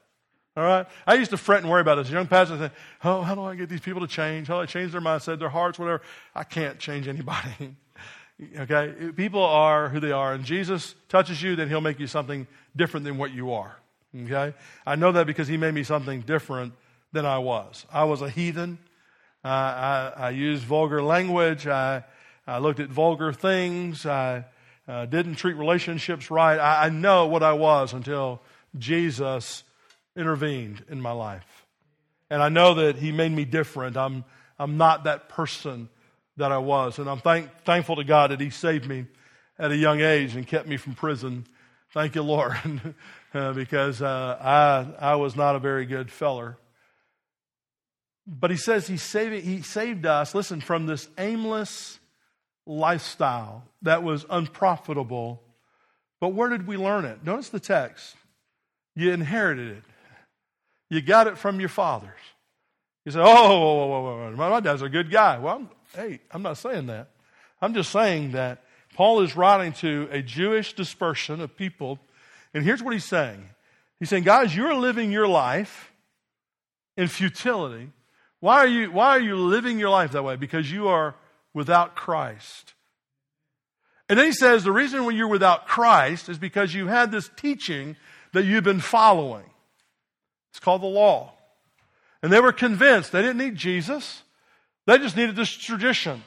All 0.56 0.64
right? 0.64 0.86
I 1.06 1.14
used 1.14 1.30
to 1.30 1.36
fret 1.36 1.62
and 1.62 1.70
worry 1.70 1.80
about 1.80 1.98
it 1.98 2.02
as 2.02 2.10
a 2.10 2.12
young 2.12 2.26
pastor. 2.26 2.70
I 3.02 3.08
oh, 3.08 3.22
how 3.22 3.34
do 3.34 3.42
I 3.42 3.54
get 3.54 3.68
these 3.68 3.80
people 3.80 4.00
to 4.00 4.08
change? 4.08 4.48
How 4.48 4.56
do 4.56 4.62
I 4.62 4.66
change 4.66 4.92
their 4.92 5.00
mindset, 5.00 5.38
their 5.38 5.48
hearts, 5.48 5.78
whatever? 5.78 6.02
I 6.34 6.44
can't 6.44 6.78
change 6.78 7.06
anybody. 7.06 7.76
okay? 8.58 9.12
People 9.14 9.42
are 9.42 9.88
who 9.88 10.00
they 10.00 10.10
are. 10.10 10.34
And 10.34 10.44
Jesus 10.44 10.94
touches 11.08 11.40
you, 11.40 11.54
then 11.54 11.68
he'll 11.68 11.80
make 11.80 12.00
you 12.00 12.08
something 12.08 12.46
different 12.74 13.04
than 13.04 13.18
what 13.18 13.30
you 13.30 13.52
are. 13.52 13.78
Okay? 14.24 14.52
I 14.84 14.96
know 14.96 15.12
that 15.12 15.26
because 15.26 15.48
he 15.48 15.56
made 15.56 15.74
me 15.74 15.84
something 15.84 16.22
different 16.22 16.74
than 17.12 17.24
I 17.24 17.38
was. 17.38 17.86
I 17.92 18.04
was 18.04 18.20
a 18.20 18.28
heathen. 18.28 18.78
Uh, 19.44 19.48
I, 19.48 20.12
I, 20.16 20.30
used 20.30 20.64
vulgar 20.64 21.00
language. 21.00 21.66
I, 21.66 22.04
I, 22.46 22.58
looked 22.58 22.80
at 22.80 22.88
vulgar 22.88 23.32
things. 23.32 24.04
I 24.04 24.44
uh, 24.88 25.06
didn't 25.06 25.36
treat 25.36 25.54
relationships 25.54 26.30
right. 26.30 26.58
I, 26.58 26.86
I 26.86 26.88
know 26.88 27.28
what 27.28 27.44
I 27.44 27.52
was 27.52 27.92
until 27.92 28.42
Jesus 28.76 29.62
intervened 30.16 30.84
in 30.88 31.00
my 31.00 31.12
life. 31.12 31.66
And 32.30 32.42
I 32.42 32.48
know 32.48 32.74
that 32.74 32.96
He 32.96 33.12
made 33.12 33.30
me 33.30 33.44
different. 33.44 33.96
I'm, 33.96 34.24
I'm 34.58 34.76
not 34.76 35.04
that 35.04 35.28
person 35.28 35.88
that 36.36 36.50
I 36.50 36.58
was. 36.58 36.98
And 36.98 37.08
I'm 37.08 37.20
thank, 37.20 37.48
thankful 37.64 37.96
to 37.96 38.04
God 38.04 38.32
that 38.32 38.40
He 38.40 38.50
saved 38.50 38.86
me 38.88 39.06
at 39.58 39.70
a 39.70 39.76
young 39.76 40.00
age 40.00 40.34
and 40.34 40.46
kept 40.46 40.66
me 40.66 40.76
from 40.76 40.94
prison. 40.94 41.46
Thank 41.92 42.16
you, 42.16 42.22
Lord, 42.22 42.56
uh, 43.34 43.52
because 43.52 44.02
uh, 44.02 44.36
I, 45.00 45.12
I 45.12 45.14
was 45.14 45.36
not 45.36 45.54
a 45.54 45.58
very 45.58 45.86
good 45.86 46.10
feller. 46.10 46.56
But 48.30 48.50
he 48.50 48.58
says 48.58 48.86
he 48.86 48.98
saved, 48.98 49.42
he 49.42 49.62
saved 49.62 50.04
us, 50.04 50.34
listen, 50.34 50.60
from 50.60 50.86
this 50.86 51.08
aimless 51.16 51.98
lifestyle 52.66 53.64
that 53.80 54.02
was 54.02 54.26
unprofitable. 54.28 55.42
But 56.20 56.34
where 56.34 56.50
did 56.50 56.66
we 56.66 56.76
learn 56.76 57.06
it? 57.06 57.24
Notice 57.24 57.48
the 57.48 57.60
text. 57.60 58.16
You 58.94 59.12
inherited 59.12 59.78
it. 59.78 59.82
You 60.90 61.00
got 61.00 61.26
it 61.26 61.38
from 61.38 61.58
your 61.58 61.70
fathers. 61.70 62.10
You 63.06 63.12
say, 63.12 63.20
oh, 63.20 63.24
whoa, 63.24 63.86
whoa, 63.86 64.30
whoa, 64.30 64.36
my 64.36 64.60
dad's 64.60 64.82
a 64.82 64.90
good 64.90 65.10
guy. 65.10 65.38
Well, 65.38 65.56
I'm, 65.56 65.70
hey, 65.94 66.20
I'm 66.30 66.42
not 66.42 66.58
saying 66.58 66.88
that. 66.88 67.08
I'm 67.62 67.72
just 67.72 67.90
saying 67.90 68.32
that 68.32 68.62
Paul 68.94 69.22
is 69.22 69.36
writing 69.36 69.72
to 69.74 70.06
a 70.10 70.20
Jewish 70.20 70.74
dispersion 70.74 71.40
of 71.40 71.56
people, 71.56 71.98
and 72.52 72.62
here's 72.62 72.82
what 72.82 72.92
he's 72.92 73.04
saying. 73.04 73.48
He's 73.98 74.10
saying, 74.10 74.24
guys, 74.24 74.54
you're 74.54 74.74
living 74.74 75.10
your 75.10 75.28
life 75.28 75.92
in 76.96 77.08
futility 77.08 77.90
why 78.40 78.58
are 78.58 78.66
you, 78.66 78.90
why 78.90 79.08
are 79.10 79.20
you 79.20 79.36
living 79.36 79.78
your 79.78 79.90
life 79.90 80.12
that 80.12 80.24
way? 80.24 80.36
Because 80.36 80.70
you 80.70 80.88
are 80.88 81.14
without 81.54 81.96
Christ. 81.96 82.74
And 84.08 84.18
then 84.18 84.26
he 84.26 84.32
says 84.32 84.64
the 84.64 84.72
reason 84.72 85.04
when 85.04 85.16
you're 85.16 85.28
without 85.28 85.66
Christ 85.66 86.28
is 86.28 86.38
because 86.38 86.72
you 86.72 86.86
had 86.86 87.10
this 87.10 87.30
teaching 87.36 87.96
that 88.32 88.44
you've 88.44 88.64
been 88.64 88.80
following. 88.80 89.44
It's 90.50 90.60
called 90.60 90.82
the 90.82 90.86
law. 90.86 91.32
And 92.22 92.32
they 92.32 92.40
were 92.40 92.52
convinced 92.52 93.12
they 93.12 93.22
didn't 93.22 93.38
need 93.38 93.56
Jesus. 93.56 94.22
They 94.86 94.98
just 94.98 95.16
needed 95.16 95.36
this 95.36 95.50
tradition. 95.50 96.22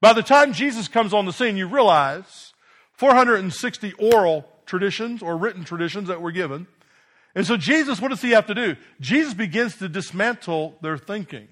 By 0.00 0.12
the 0.12 0.22
time 0.22 0.52
Jesus 0.52 0.88
comes 0.88 1.14
on 1.14 1.24
the 1.24 1.32
scene, 1.32 1.56
you 1.56 1.66
realize 1.66 2.52
460 2.92 3.94
oral 3.94 4.46
traditions 4.66 5.22
or 5.22 5.36
written 5.36 5.64
traditions 5.64 6.08
that 6.08 6.20
were 6.20 6.32
given. 6.32 6.66
And 7.34 7.46
so 7.46 7.56
Jesus, 7.56 8.00
what 8.00 8.08
does 8.08 8.22
he 8.22 8.30
have 8.30 8.46
to 8.46 8.54
do? 8.54 8.76
Jesus 9.00 9.34
begins 9.34 9.76
to 9.78 9.88
dismantle 9.88 10.76
their 10.80 10.96
thinking. 10.96 11.48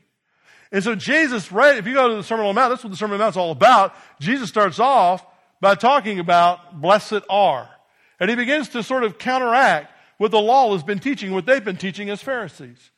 And 0.71 0.83
so 0.83 0.95
Jesus, 0.95 1.53
right, 1.53 1.77
if 1.77 1.87
you 1.87 1.95
go 1.95 2.09
to 2.09 2.15
the 2.15 2.23
Sermon 2.23 2.47
on 2.47 2.55
the 2.55 2.61
Mount, 2.61 2.71
that's 2.71 2.85
what 2.85 2.91
the 2.91 2.97
Sermon 2.97 3.15
on 3.15 3.19
the 3.19 3.25
Mount 3.25 3.35
is 3.35 3.37
all 3.37 3.51
about. 3.51 3.95
Jesus 4.21 4.49
starts 4.49 4.79
off 4.79 5.27
by 5.61 5.75
talking 5.75 6.19
about 6.19 6.81
blessed 6.81 7.21
are. 7.29 7.69
And 8.19 8.31
he 8.31 8.37
begins 8.37 8.71
to 8.71 8.83
sort 8.83 9.05
of 9.05 9.19
counteract 9.19 9.93
what 10.17 10.31
the 10.31 10.41
law 10.41 10.73
has 10.73 10.83
been 10.83 10.99
teaching, 10.99 11.33
what 11.33 11.45
they've 11.45 11.65
been 11.65 11.77
teaching 11.77 12.09
as 12.09 12.23
Pharisees. 12.23 12.91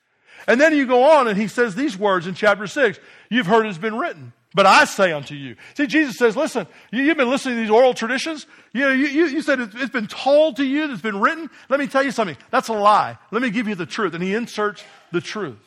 And 0.47 0.61
then 0.61 0.77
you 0.77 0.87
go 0.87 1.05
on 1.05 1.27
and 1.27 1.39
he 1.39 1.49
says 1.49 1.75
these 1.75 1.97
words 1.97 2.27
in 2.27 2.35
chapter 2.35 2.67
6 2.67 2.99
You've 3.31 3.47
heard 3.47 3.65
it 3.65 3.69
has 3.69 3.79
been 3.79 3.97
written. 3.97 4.33
But 4.55 4.67
I 4.67 4.85
say 4.85 5.13
unto 5.13 5.35
you. 5.35 5.57
See, 5.77 5.89
Jesus 5.89 6.17
says, 6.17 6.37
listen, 6.37 6.69
you, 6.93 7.09
have 7.09 7.17
been 7.17 7.29
listening 7.29 7.57
to 7.57 7.61
these 7.63 7.71
oral 7.71 7.93
traditions. 7.93 8.47
You 8.73 8.83
know, 8.83 8.93
you, 8.93 9.07
you, 9.07 9.27
you 9.27 9.43
said 9.43 9.59
it's, 9.59 9.75
it's 9.75 9.91
been 9.91 10.07
told 10.07 10.57
to 10.57 10.65
you, 10.65 10.91
it's 10.93 11.03
been 11.03 11.19
written. 11.19 11.51
Let 11.69 11.81
me 11.81 11.89
tell 11.89 12.05
you 12.05 12.13
something. 12.13 12.37
That's 12.51 12.69
a 12.69 12.73
lie. 12.73 13.19
Let 13.33 13.43
me 13.43 13.51
give 13.51 13.67
you 13.67 13.75
the 13.75 13.87
truth. 13.87 14.15
And 14.15 14.23
he 14.23 14.33
inserts 14.33 14.85
the 15.11 15.21
truth. 15.21 15.59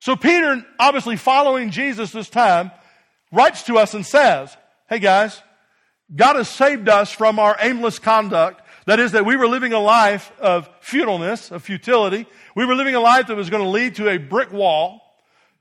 So 0.00 0.16
Peter, 0.16 0.64
obviously 0.80 1.16
following 1.16 1.70
Jesus 1.70 2.12
this 2.12 2.30
time, 2.30 2.70
writes 3.30 3.64
to 3.64 3.76
us 3.76 3.92
and 3.92 4.06
says, 4.06 4.56
Hey 4.88 4.98
guys, 4.98 5.40
God 6.14 6.36
has 6.36 6.48
saved 6.48 6.88
us 6.88 7.12
from 7.12 7.38
our 7.38 7.56
aimless 7.60 7.98
conduct. 7.98 8.62
That 8.86 9.00
is, 9.00 9.12
that 9.12 9.24
we 9.24 9.36
were 9.36 9.46
living 9.46 9.72
a 9.74 9.78
life 9.78 10.32
of 10.40 10.68
futileness, 10.80 11.50
of 11.52 11.62
futility. 11.62 12.26
We 12.56 12.66
were 12.66 12.74
living 12.74 12.94
a 12.94 13.00
life 13.00 13.28
that 13.28 13.36
was 13.36 13.48
going 13.48 13.62
to 13.62 13.68
lead 13.68 13.94
to 13.96 14.08
a 14.08 14.16
brick 14.16 14.52
wall, 14.52 15.00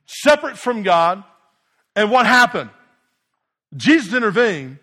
separate 0.06 0.58
from 0.58 0.82
God. 0.82 1.24
And 1.95 2.12
what 2.12 2.25
happened? 2.25 2.69
Jesus 3.75 4.13
intervened. 4.13 4.79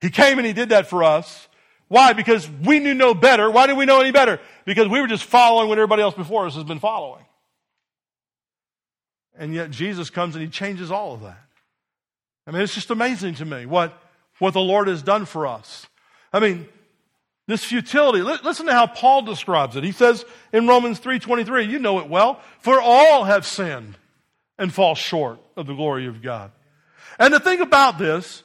He 0.00 0.10
came 0.10 0.38
and 0.38 0.46
He 0.46 0.52
did 0.52 0.70
that 0.70 0.88
for 0.88 1.04
us. 1.04 1.48
Why? 1.88 2.12
Because 2.12 2.48
we 2.48 2.78
knew 2.78 2.94
no 2.94 3.14
better. 3.14 3.50
Why 3.50 3.66
did 3.66 3.76
we 3.76 3.84
know 3.84 4.00
any 4.00 4.12
better? 4.12 4.40
Because 4.64 4.88
we 4.88 5.00
were 5.00 5.08
just 5.08 5.24
following 5.24 5.68
what 5.68 5.78
everybody 5.78 6.02
else 6.02 6.14
before 6.14 6.46
us 6.46 6.54
has 6.54 6.64
been 6.64 6.78
following. 6.78 7.24
And 9.36 9.54
yet 9.54 9.70
Jesus 9.70 10.10
comes 10.10 10.34
and 10.34 10.44
He 10.44 10.50
changes 10.50 10.90
all 10.90 11.14
of 11.14 11.22
that. 11.22 11.42
I 12.46 12.52
mean, 12.52 12.62
it's 12.62 12.74
just 12.74 12.90
amazing 12.90 13.34
to 13.36 13.44
me 13.44 13.66
what, 13.66 13.92
what 14.38 14.54
the 14.54 14.60
Lord 14.60 14.88
has 14.88 15.02
done 15.02 15.24
for 15.24 15.46
us. 15.46 15.86
I 16.32 16.40
mean, 16.40 16.68
this 17.46 17.64
futility, 17.64 18.22
listen 18.22 18.66
to 18.66 18.72
how 18.72 18.86
Paul 18.86 19.22
describes 19.22 19.74
it. 19.74 19.82
He 19.82 19.92
says 19.92 20.24
in 20.52 20.68
Romans 20.68 21.00
3.23, 21.00 21.68
you 21.68 21.80
know 21.80 21.98
it 21.98 22.08
well, 22.08 22.40
for 22.60 22.80
all 22.80 23.24
have 23.24 23.44
sinned 23.44 23.98
and 24.58 24.72
fall 24.72 24.94
short 24.94 25.40
of 25.60 25.66
the 25.66 25.74
glory 25.74 26.06
of 26.06 26.22
God. 26.22 26.50
And 27.18 27.32
the 27.32 27.38
thing 27.40 27.60
about 27.60 27.98
this, 27.98 28.42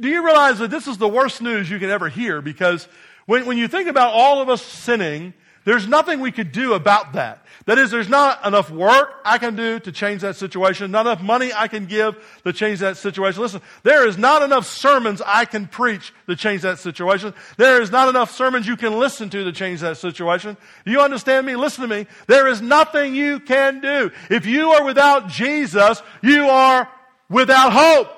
do 0.00 0.08
you 0.08 0.24
realize 0.24 0.58
that 0.60 0.70
this 0.70 0.86
is 0.86 0.96
the 0.96 1.08
worst 1.08 1.42
news 1.42 1.68
you 1.68 1.78
can 1.78 1.90
ever 1.90 2.08
hear? 2.08 2.40
Because 2.40 2.88
when, 3.26 3.46
when 3.46 3.58
you 3.58 3.68
think 3.68 3.88
about 3.88 4.12
all 4.12 4.40
of 4.40 4.48
us 4.48 4.62
sinning, 4.62 5.34
there's 5.64 5.86
nothing 5.86 6.20
we 6.20 6.32
could 6.32 6.52
do 6.52 6.74
about 6.74 7.12
that. 7.12 7.44
That 7.66 7.78
is, 7.78 7.92
there's 7.92 8.08
not 8.08 8.44
enough 8.44 8.70
work 8.70 9.20
I 9.24 9.38
can 9.38 9.54
do 9.54 9.78
to 9.80 9.92
change 9.92 10.22
that 10.22 10.34
situation, 10.34 10.90
not 10.90 11.06
enough 11.06 11.22
money 11.22 11.52
I 11.54 11.68
can 11.68 11.86
give 11.86 12.16
to 12.44 12.52
change 12.52 12.80
that 12.80 12.96
situation. 12.96 13.40
Listen, 13.40 13.62
there 13.84 14.06
is 14.06 14.18
not 14.18 14.42
enough 14.42 14.66
sermons 14.66 15.22
I 15.24 15.44
can 15.44 15.68
preach 15.68 16.12
to 16.26 16.34
change 16.34 16.62
that 16.62 16.80
situation. 16.80 17.32
There 17.56 17.80
is 17.80 17.92
not 17.92 18.08
enough 18.08 18.32
sermons 18.32 18.66
you 18.66 18.76
can 18.76 18.98
listen 18.98 19.30
to 19.30 19.44
to 19.44 19.52
change 19.52 19.80
that 19.80 19.96
situation. 19.96 20.56
Do 20.84 20.90
you 20.90 21.00
understand 21.00 21.46
me? 21.46 21.54
Listen 21.54 21.88
to 21.88 21.88
me. 21.88 22.08
There 22.26 22.48
is 22.48 22.60
nothing 22.60 23.14
you 23.14 23.38
can 23.38 23.80
do. 23.80 24.10
If 24.28 24.44
you 24.46 24.70
are 24.70 24.84
without 24.84 25.28
Jesus, 25.28 26.02
you 26.20 26.48
are 26.48 26.88
without 27.28 27.72
hope. 27.72 28.08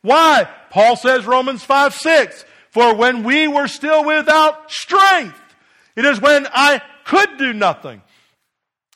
Why? 0.00 0.48
Paul 0.70 0.96
says 0.96 1.26
Romans 1.26 1.62
5 1.62 1.94
6. 1.94 2.44
For 2.70 2.94
when 2.94 3.24
we 3.24 3.48
were 3.48 3.68
still 3.68 4.04
without 4.04 4.70
strength, 4.70 5.38
it 5.98 6.04
is 6.04 6.20
when 6.20 6.46
I 6.52 6.80
could 7.04 7.38
do 7.38 7.52
nothing. 7.52 8.00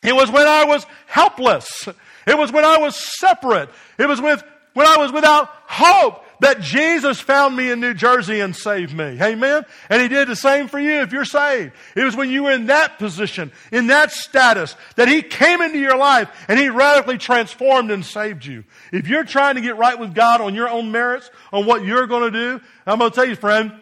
It 0.04 0.14
was 0.14 0.30
when 0.30 0.46
I 0.46 0.66
was 0.66 0.86
helpless. 1.06 1.88
It 2.28 2.38
was 2.38 2.52
when 2.52 2.64
I 2.64 2.78
was 2.78 2.94
separate. 2.94 3.70
It 3.98 4.06
was 4.06 4.20
with, 4.20 4.44
when 4.74 4.86
I 4.86 4.98
was 4.98 5.10
without 5.10 5.48
hope 5.66 6.24
that 6.42 6.60
Jesus 6.60 7.18
found 7.18 7.56
me 7.56 7.72
in 7.72 7.80
New 7.80 7.94
Jersey 7.94 8.38
and 8.38 8.54
saved 8.54 8.94
me. 8.94 9.18
Amen? 9.20 9.64
And 9.88 10.00
He 10.00 10.06
did 10.06 10.28
the 10.28 10.36
same 10.36 10.68
for 10.68 10.78
you 10.78 11.00
if 11.00 11.12
you're 11.12 11.24
saved. 11.24 11.72
It 11.96 12.04
was 12.04 12.14
when 12.14 12.30
you 12.30 12.44
were 12.44 12.52
in 12.52 12.66
that 12.66 13.00
position, 13.00 13.50
in 13.72 13.88
that 13.88 14.12
status, 14.12 14.76
that 14.94 15.08
He 15.08 15.22
came 15.22 15.60
into 15.60 15.80
your 15.80 15.96
life 15.96 16.28
and 16.46 16.56
He 16.56 16.68
radically 16.68 17.18
transformed 17.18 17.90
and 17.90 18.06
saved 18.06 18.46
you. 18.46 18.62
If 18.92 19.08
you're 19.08 19.24
trying 19.24 19.56
to 19.56 19.60
get 19.60 19.76
right 19.76 19.98
with 19.98 20.14
God 20.14 20.40
on 20.40 20.54
your 20.54 20.68
own 20.68 20.92
merits, 20.92 21.32
on 21.52 21.66
what 21.66 21.84
you're 21.84 22.06
going 22.06 22.32
to 22.32 22.38
do, 22.38 22.64
I'm 22.86 23.00
going 23.00 23.10
to 23.10 23.14
tell 23.14 23.28
you, 23.28 23.34
friend, 23.34 23.72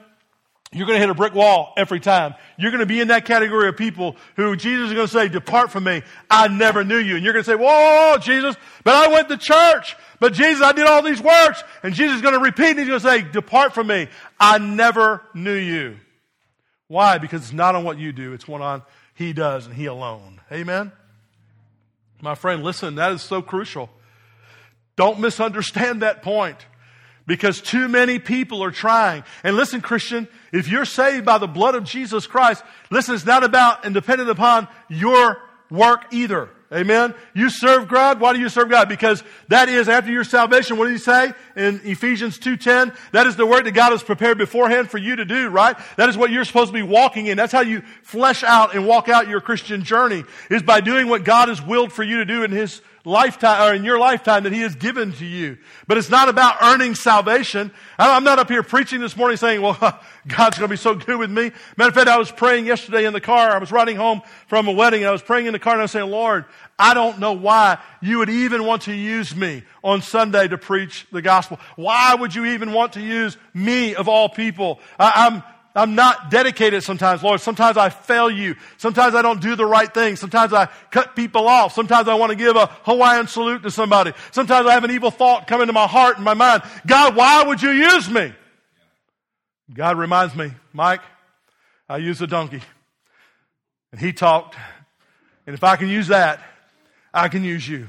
you're 0.72 0.86
going 0.86 0.96
to 0.96 1.00
hit 1.00 1.10
a 1.10 1.14
brick 1.14 1.34
wall 1.34 1.72
every 1.76 1.98
time. 1.98 2.34
You're 2.56 2.70
going 2.70 2.80
to 2.80 2.86
be 2.86 3.00
in 3.00 3.08
that 3.08 3.24
category 3.24 3.68
of 3.68 3.76
people 3.76 4.14
who 4.36 4.54
Jesus 4.54 4.90
is 4.90 4.94
going 4.94 5.08
to 5.08 5.12
say, 5.12 5.28
depart 5.28 5.72
from 5.72 5.82
me. 5.82 6.02
I 6.30 6.46
never 6.46 6.84
knew 6.84 6.98
you. 6.98 7.16
And 7.16 7.24
you're 7.24 7.32
going 7.32 7.44
to 7.44 7.50
say, 7.50 7.56
whoa, 7.56 8.18
Jesus, 8.18 8.54
but 8.84 8.94
I 8.94 9.08
went 9.08 9.28
to 9.30 9.36
church. 9.36 9.96
But 10.20 10.32
Jesus, 10.32 10.62
I 10.62 10.70
did 10.70 10.86
all 10.86 11.02
these 11.02 11.20
works. 11.20 11.64
And 11.82 11.92
Jesus 11.92 12.16
is 12.16 12.22
going 12.22 12.34
to 12.34 12.40
repeat 12.40 12.70
and 12.70 12.78
he's 12.78 12.88
going 12.88 13.00
to 13.00 13.08
say, 13.08 13.22
depart 13.22 13.74
from 13.74 13.88
me. 13.88 14.06
I 14.38 14.58
never 14.58 15.22
knew 15.34 15.56
you. 15.56 15.96
Why? 16.86 17.18
Because 17.18 17.42
it's 17.42 17.52
not 17.52 17.74
on 17.74 17.82
what 17.82 17.98
you 17.98 18.12
do. 18.12 18.32
It's 18.32 18.46
what 18.46 18.60
on 18.60 18.82
he 19.14 19.32
does 19.32 19.66
and 19.66 19.74
he 19.74 19.86
alone. 19.86 20.40
Amen? 20.52 20.92
My 22.22 22.36
friend, 22.36 22.62
listen, 22.62 22.94
that 22.94 23.10
is 23.10 23.22
so 23.22 23.42
crucial. 23.42 23.90
Don't 24.94 25.18
misunderstand 25.18 26.02
that 26.02 26.22
point 26.22 26.58
because 27.30 27.60
too 27.60 27.86
many 27.86 28.18
people 28.18 28.60
are 28.64 28.72
trying. 28.72 29.22
And 29.44 29.54
listen, 29.54 29.80
Christian, 29.80 30.26
if 30.50 30.66
you're 30.66 30.84
saved 30.84 31.24
by 31.24 31.38
the 31.38 31.46
blood 31.46 31.76
of 31.76 31.84
Jesus 31.84 32.26
Christ, 32.26 32.64
listen, 32.90 33.14
it's 33.14 33.24
not 33.24 33.44
about 33.44 33.84
and 33.84 33.94
dependent 33.94 34.30
upon 34.30 34.66
your 34.88 35.40
work 35.70 36.06
either. 36.10 36.48
Amen. 36.72 37.14
You 37.32 37.48
serve 37.48 37.86
God. 37.86 38.18
Why 38.18 38.32
do 38.32 38.40
you 38.40 38.48
serve 38.48 38.68
God? 38.68 38.88
Because 38.88 39.22
that 39.46 39.68
is 39.68 39.88
after 39.88 40.10
your 40.10 40.24
salvation. 40.24 40.76
What 40.76 40.86
did 40.86 40.94
he 40.94 40.98
say 40.98 41.32
in 41.54 41.80
Ephesians 41.84 42.36
2.10? 42.36 42.96
That 43.12 43.28
is 43.28 43.36
the 43.36 43.46
work 43.46 43.62
that 43.62 43.74
God 43.74 43.92
has 43.92 44.02
prepared 44.02 44.36
beforehand 44.36 44.90
for 44.90 44.98
you 44.98 45.14
to 45.14 45.24
do, 45.24 45.50
right? 45.50 45.76
That 45.98 46.08
is 46.08 46.16
what 46.16 46.32
you're 46.32 46.44
supposed 46.44 46.70
to 46.70 46.72
be 46.72 46.82
walking 46.82 47.26
in. 47.26 47.36
That's 47.36 47.52
how 47.52 47.60
you 47.60 47.82
flesh 48.02 48.42
out 48.42 48.74
and 48.74 48.88
walk 48.88 49.08
out 49.08 49.28
your 49.28 49.40
Christian 49.40 49.84
journey 49.84 50.24
is 50.50 50.64
by 50.64 50.80
doing 50.80 51.06
what 51.06 51.22
God 51.22 51.48
has 51.48 51.62
willed 51.62 51.92
for 51.92 52.02
you 52.02 52.16
to 52.16 52.24
do 52.24 52.42
in 52.42 52.50
his 52.50 52.82
lifetime 53.04 53.68
or 53.68 53.74
in 53.74 53.84
your 53.84 53.98
lifetime 53.98 54.44
that 54.44 54.52
he 54.52 54.60
has 54.60 54.74
given 54.74 55.12
to 55.12 55.24
you. 55.24 55.58
But 55.86 55.98
it's 55.98 56.10
not 56.10 56.28
about 56.28 56.62
earning 56.62 56.94
salvation. 56.94 57.70
I'm 57.98 58.24
not 58.24 58.38
up 58.38 58.48
here 58.48 58.62
preaching 58.62 59.00
this 59.00 59.16
morning 59.16 59.36
saying, 59.36 59.62
well, 59.62 59.76
God's 60.28 60.58
going 60.58 60.68
to 60.68 60.72
be 60.72 60.76
so 60.76 60.94
good 60.94 61.18
with 61.18 61.30
me. 61.30 61.50
Matter 61.76 61.88
of 61.88 61.94
fact, 61.94 62.08
I 62.08 62.18
was 62.18 62.30
praying 62.30 62.66
yesterday 62.66 63.06
in 63.06 63.12
the 63.12 63.20
car. 63.20 63.50
I 63.50 63.58
was 63.58 63.72
riding 63.72 63.96
home 63.96 64.22
from 64.48 64.68
a 64.68 64.72
wedding. 64.72 65.00
And 65.00 65.08
I 65.08 65.12
was 65.12 65.22
praying 65.22 65.46
in 65.46 65.52
the 65.52 65.58
car 65.58 65.74
and 65.74 65.80
I 65.80 65.84
was 65.84 65.92
saying, 65.92 66.10
Lord, 66.10 66.44
I 66.78 66.94
don't 66.94 67.18
know 67.18 67.32
why 67.32 67.78
you 68.00 68.18
would 68.18 68.30
even 68.30 68.64
want 68.64 68.82
to 68.82 68.94
use 68.94 69.34
me 69.34 69.62
on 69.84 70.02
Sunday 70.02 70.48
to 70.48 70.58
preach 70.58 71.06
the 71.12 71.22
gospel. 71.22 71.58
Why 71.76 72.14
would 72.14 72.34
you 72.34 72.46
even 72.46 72.72
want 72.72 72.94
to 72.94 73.00
use 73.00 73.36
me 73.54 73.94
of 73.94 74.08
all 74.08 74.28
people? 74.28 74.80
I, 74.98 75.12
I'm, 75.26 75.42
I'm 75.74 75.94
not 75.94 76.30
dedicated 76.30 76.82
sometimes, 76.82 77.22
Lord. 77.22 77.40
Sometimes 77.40 77.76
I 77.76 77.90
fail 77.90 78.28
you. 78.28 78.56
Sometimes 78.76 79.14
I 79.14 79.22
don't 79.22 79.40
do 79.40 79.54
the 79.54 79.64
right 79.64 79.92
thing. 79.92 80.16
Sometimes 80.16 80.52
I 80.52 80.66
cut 80.90 81.14
people 81.14 81.46
off. 81.46 81.74
Sometimes 81.74 82.08
I 82.08 82.14
want 82.14 82.30
to 82.30 82.36
give 82.36 82.56
a 82.56 82.66
Hawaiian 82.66 83.28
salute 83.28 83.62
to 83.62 83.70
somebody. 83.70 84.12
Sometimes 84.32 84.66
I 84.66 84.72
have 84.74 84.82
an 84.82 84.90
evil 84.90 85.12
thought 85.12 85.46
come 85.46 85.60
into 85.60 85.72
my 85.72 85.86
heart 85.86 86.16
and 86.16 86.24
my 86.24 86.34
mind. 86.34 86.64
God, 86.86 87.14
why 87.14 87.44
would 87.44 87.62
you 87.62 87.70
use 87.70 88.10
me? 88.10 88.32
God 89.72 89.96
reminds 89.96 90.34
me, 90.34 90.52
Mike, 90.72 91.02
I 91.88 91.98
used 91.98 92.20
a 92.20 92.26
donkey. 92.26 92.62
And 93.92 94.00
he 94.00 94.12
talked. 94.12 94.56
And 95.46 95.54
if 95.54 95.62
I 95.62 95.76
can 95.76 95.88
use 95.88 96.08
that, 96.08 96.40
I 97.14 97.28
can 97.28 97.44
use 97.44 97.68
you. 97.68 97.88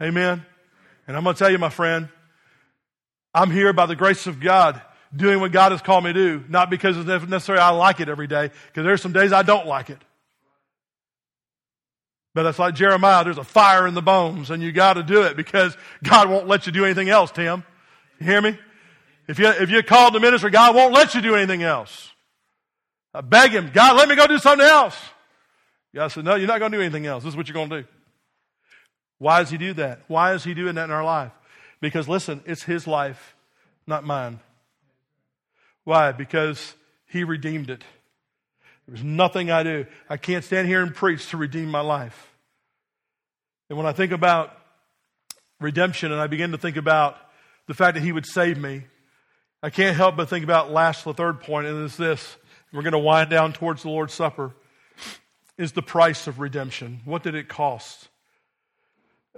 Amen. 0.00 0.44
And 1.08 1.16
I'm 1.16 1.24
going 1.24 1.34
to 1.34 1.38
tell 1.38 1.50
you, 1.50 1.58
my 1.58 1.70
friend, 1.70 2.08
I'm 3.34 3.50
here 3.50 3.72
by 3.72 3.86
the 3.86 3.96
grace 3.96 4.28
of 4.28 4.38
God 4.38 4.80
doing 5.14 5.40
what 5.40 5.52
God 5.52 5.72
has 5.72 5.82
called 5.82 6.04
me 6.04 6.12
to 6.12 6.38
do, 6.38 6.44
not 6.48 6.70
because 6.70 6.96
it's 6.96 7.06
necessarily 7.06 7.62
I 7.62 7.70
like 7.70 8.00
it 8.00 8.08
every 8.08 8.26
day, 8.26 8.50
because 8.68 8.84
there's 8.84 9.02
some 9.02 9.12
days 9.12 9.32
I 9.32 9.42
don't 9.42 9.66
like 9.66 9.90
it. 9.90 9.98
But 12.34 12.44
it's 12.44 12.58
like 12.58 12.74
Jeremiah, 12.74 13.24
there's 13.24 13.38
a 13.38 13.44
fire 13.44 13.86
in 13.86 13.94
the 13.94 14.02
bones, 14.02 14.50
and 14.50 14.62
you 14.62 14.70
got 14.70 14.94
to 14.94 15.02
do 15.02 15.22
it 15.22 15.36
because 15.36 15.74
God 16.02 16.28
won't 16.28 16.46
let 16.46 16.66
you 16.66 16.72
do 16.72 16.84
anything 16.84 17.08
else, 17.08 17.30
Tim. 17.30 17.64
You 18.20 18.26
hear 18.26 18.42
me? 18.42 18.58
If, 19.28 19.38
you, 19.38 19.48
if 19.48 19.70
you're 19.70 19.82
called 19.82 20.12
to 20.14 20.20
ministry, 20.20 20.50
God 20.50 20.74
won't 20.74 20.92
let 20.92 21.14
you 21.14 21.22
do 21.22 21.34
anything 21.34 21.62
else. 21.62 22.10
I 23.14 23.22
beg 23.22 23.52
Him, 23.52 23.70
God, 23.72 23.96
let 23.96 24.08
me 24.08 24.16
go 24.16 24.26
do 24.26 24.38
something 24.38 24.66
else. 24.66 24.96
God 25.94 26.08
said, 26.08 26.24
No, 26.24 26.34
you're 26.34 26.46
not 26.46 26.58
going 26.58 26.72
to 26.72 26.76
do 26.76 26.82
anything 26.82 27.06
else. 27.06 27.24
This 27.24 27.32
is 27.32 27.36
what 27.36 27.48
you're 27.48 27.54
going 27.54 27.70
to 27.70 27.82
do. 27.82 27.88
Why 29.18 29.40
does 29.40 29.48
He 29.48 29.56
do 29.56 29.72
that? 29.74 30.02
Why 30.06 30.34
is 30.34 30.44
He 30.44 30.52
doing 30.52 30.74
that 30.74 30.84
in 30.84 30.90
our 30.90 31.04
life? 31.04 31.32
Because 31.80 32.06
listen, 32.06 32.42
it's 32.44 32.62
His 32.62 32.86
life, 32.86 33.34
not 33.86 34.04
mine. 34.04 34.40
Why? 35.86 36.10
Because 36.10 36.74
He 37.06 37.22
redeemed 37.22 37.70
it. 37.70 37.84
There's 38.88 39.04
nothing 39.04 39.52
I 39.52 39.62
do. 39.62 39.86
I 40.10 40.16
can't 40.16 40.44
stand 40.44 40.66
here 40.66 40.82
and 40.82 40.92
preach 40.92 41.30
to 41.30 41.36
redeem 41.36 41.70
my 41.70 41.80
life. 41.80 42.34
And 43.70 43.78
when 43.78 43.86
I 43.86 43.92
think 43.92 44.10
about 44.10 44.50
redemption 45.60 46.10
and 46.10 46.20
I 46.20 46.26
begin 46.26 46.50
to 46.50 46.58
think 46.58 46.76
about 46.76 47.16
the 47.68 47.74
fact 47.74 47.94
that 47.94 48.02
He 48.02 48.10
would 48.10 48.26
save 48.26 48.58
me, 48.58 48.82
I 49.62 49.70
can't 49.70 49.96
help 49.96 50.16
but 50.16 50.28
think 50.28 50.42
about 50.42 50.72
last, 50.72 51.04
the 51.04 51.14
third 51.14 51.40
point, 51.40 51.68
and 51.68 51.84
it's 51.84 51.96
this. 51.96 52.36
We're 52.72 52.82
going 52.82 52.92
to 52.92 52.98
wind 52.98 53.30
down 53.30 53.52
towards 53.52 53.84
the 53.84 53.88
Lord's 53.88 54.12
Supper. 54.12 54.54
Is 55.56 55.70
the 55.70 55.82
price 55.82 56.26
of 56.26 56.40
redemption. 56.40 57.00
What 57.04 57.22
did 57.22 57.36
it 57.36 57.48
cost? 57.48 58.08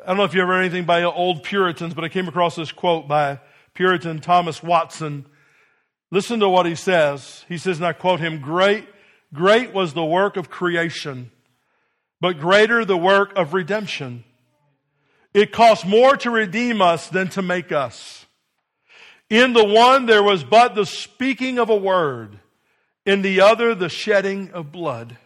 I 0.02 0.06
don't 0.06 0.16
know 0.16 0.24
if 0.24 0.32
you 0.32 0.40
ever 0.40 0.52
read 0.52 0.60
anything 0.60 0.86
by 0.86 1.02
old 1.02 1.42
Puritans, 1.42 1.92
but 1.92 2.04
I 2.04 2.08
came 2.08 2.26
across 2.26 2.56
this 2.56 2.72
quote 2.72 3.06
by 3.06 3.38
Puritan 3.74 4.20
Thomas 4.20 4.62
Watson 4.62 5.26
Listen 6.10 6.40
to 6.40 6.48
what 6.48 6.66
he 6.66 6.74
says. 6.74 7.44
He 7.48 7.58
says, 7.58 7.78
and 7.78 7.86
I 7.86 7.92
quote 7.92 8.20
him, 8.20 8.40
great, 8.40 8.88
great 9.32 9.74
was 9.74 9.92
the 9.92 10.04
work 10.04 10.36
of 10.36 10.50
creation, 10.50 11.30
but 12.20 12.40
greater 12.40 12.84
the 12.84 12.96
work 12.96 13.32
of 13.36 13.52
redemption. 13.52 14.24
It 15.34 15.52
cost 15.52 15.86
more 15.86 16.16
to 16.18 16.30
redeem 16.30 16.80
us 16.80 17.08
than 17.08 17.28
to 17.30 17.42
make 17.42 17.70
us. 17.70 18.26
In 19.28 19.52
the 19.52 19.64
one, 19.64 20.06
there 20.06 20.22
was 20.22 20.42
but 20.42 20.74
the 20.74 20.86
speaking 20.86 21.58
of 21.58 21.68
a 21.68 21.76
word. 21.76 22.38
In 23.04 23.22
the 23.22 23.42
other, 23.42 23.74
the 23.74 23.90
shedding 23.90 24.50
of 24.52 24.72
blood. 24.72 25.18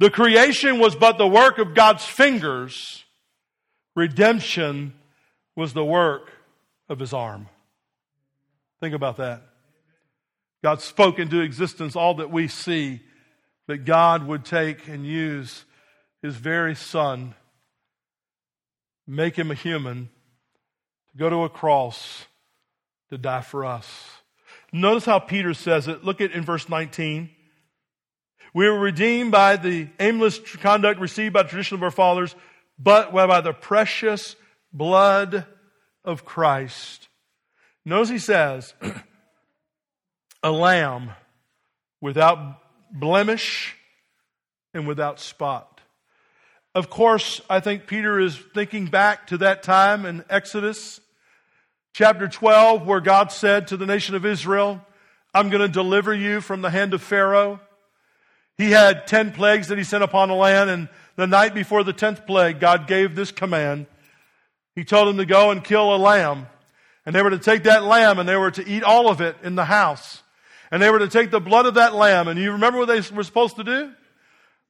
The 0.00 0.10
creation 0.10 0.80
was 0.80 0.96
but 0.96 1.18
the 1.18 1.26
work 1.26 1.58
of 1.58 1.74
God's 1.74 2.04
fingers. 2.04 3.04
Redemption 3.94 4.94
was 5.54 5.72
the 5.72 5.84
work 5.84 6.32
of 6.88 6.98
his 6.98 7.12
arm. 7.12 7.48
Think 8.80 8.94
about 8.94 9.16
that. 9.18 9.42
God 10.62 10.80
spoke 10.80 11.18
into 11.18 11.40
existence 11.40 11.94
all 11.96 12.14
that 12.14 12.30
we 12.30 12.48
see, 12.48 13.00
that 13.68 13.84
God 13.84 14.26
would 14.26 14.44
take 14.44 14.88
and 14.88 15.06
use 15.06 15.64
his 16.22 16.36
very 16.36 16.74
son, 16.74 17.34
make 19.06 19.36
him 19.36 19.50
a 19.50 19.54
human, 19.54 20.08
to 21.12 21.18
go 21.18 21.28
to 21.28 21.44
a 21.44 21.48
cross 21.48 22.24
to 23.10 23.18
die 23.18 23.42
for 23.42 23.64
us. 23.64 23.86
Notice 24.72 25.04
how 25.04 25.18
Peter 25.18 25.54
says 25.54 25.86
it. 25.86 26.02
Look 26.02 26.20
at 26.20 26.32
in 26.32 26.42
verse 26.42 26.68
19. 26.68 27.30
We 28.54 28.68
were 28.68 28.78
redeemed 28.78 29.32
by 29.32 29.56
the 29.56 29.88
aimless 30.00 30.38
conduct 30.38 31.00
received 31.00 31.34
by 31.34 31.42
the 31.42 31.48
tradition 31.48 31.76
of 31.76 31.82
our 31.82 31.90
fathers, 31.90 32.34
but 32.78 33.12
by 33.12 33.40
the 33.40 33.52
precious 33.52 34.36
blood 34.72 35.46
of 36.04 36.24
Christ. 36.24 37.08
Notice 37.84 38.08
he 38.08 38.18
says, 38.18 38.74
a 40.42 40.50
lamb 40.50 41.10
without 42.00 42.58
blemish 42.92 43.76
and 44.72 44.86
without 44.86 45.20
spot. 45.20 45.80
Of 46.74 46.90
course, 46.90 47.40
I 47.48 47.60
think 47.60 47.86
Peter 47.86 48.18
is 48.18 48.36
thinking 48.54 48.86
back 48.86 49.28
to 49.28 49.38
that 49.38 49.62
time 49.62 50.04
in 50.04 50.24
Exodus 50.28 51.00
chapter 51.92 52.26
12 52.26 52.86
where 52.86 53.00
God 53.00 53.30
said 53.30 53.68
to 53.68 53.76
the 53.76 53.86
nation 53.86 54.14
of 54.14 54.26
Israel, 54.26 54.84
I'm 55.32 55.50
going 55.50 55.62
to 55.62 55.68
deliver 55.68 56.12
you 56.12 56.40
from 56.40 56.62
the 56.62 56.70
hand 56.70 56.94
of 56.94 57.02
Pharaoh. 57.02 57.60
He 58.58 58.70
had 58.70 59.06
10 59.06 59.32
plagues 59.32 59.68
that 59.68 59.78
he 59.78 59.84
sent 59.84 60.04
upon 60.04 60.28
the 60.28 60.34
land 60.34 60.70
and 60.70 60.88
the 61.16 61.26
night 61.26 61.54
before 61.54 61.84
the 61.84 61.94
10th 61.94 62.26
plague, 62.26 62.58
God 62.58 62.88
gave 62.88 63.14
this 63.14 63.30
command. 63.30 63.86
He 64.74 64.84
told 64.84 65.08
them 65.08 65.18
to 65.18 65.26
go 65.26 65.52
and 65.52 65.62
kill 65.62 65.94
a 65.94 65.96
lamb. 65.96 66.46
And 67.06 67.14
they 67.14 67.22
were 67.22 67.30
to 67.30 67.38
take 67.38 67.64
that 67.64 67.84
lamb 67.84 68.18
and 68.18 68.28
they 68.28 68.36
were 68.36 68.50
to 68.50 68.66
eat 68.66 68.82
all 68.82 69.08
of 69.08 69.20
it 69.20 69.36
in 69.42 69.54
the 69.54 69.64
house. 69.64 70.22
And 70.70 70.82
they 70.82 70.90
were 70.90 70.98
to 71.00 71.08
take 71.08 71.30
the 71.30 71.40
blood 71.40 71.66
of 71.66 71.74
that 71.74 71.94
lamb. 71.94 72.28
And 72.28 72.38
you 72.38 72.52
remember 72.52 72.78
what 72.78 72.88
they 72.88 73.02
were 73.14 73.22
supposed 73.22 73.56
to 73.56 73.64
do? 73.64 73.92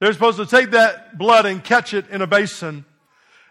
They 0.00 0.06
were 0.08 0.12
supposed 0.12 0.38
to 0.38 0.46
take 0.46 0.72
that 0.72 1.16
blood 1.16 1.46
and 1.46 1.62
catch 1.62 1.94
it 1.94 2.08
in 2.10 2.20
a 2.20 2.26
basin. 2.26 2.84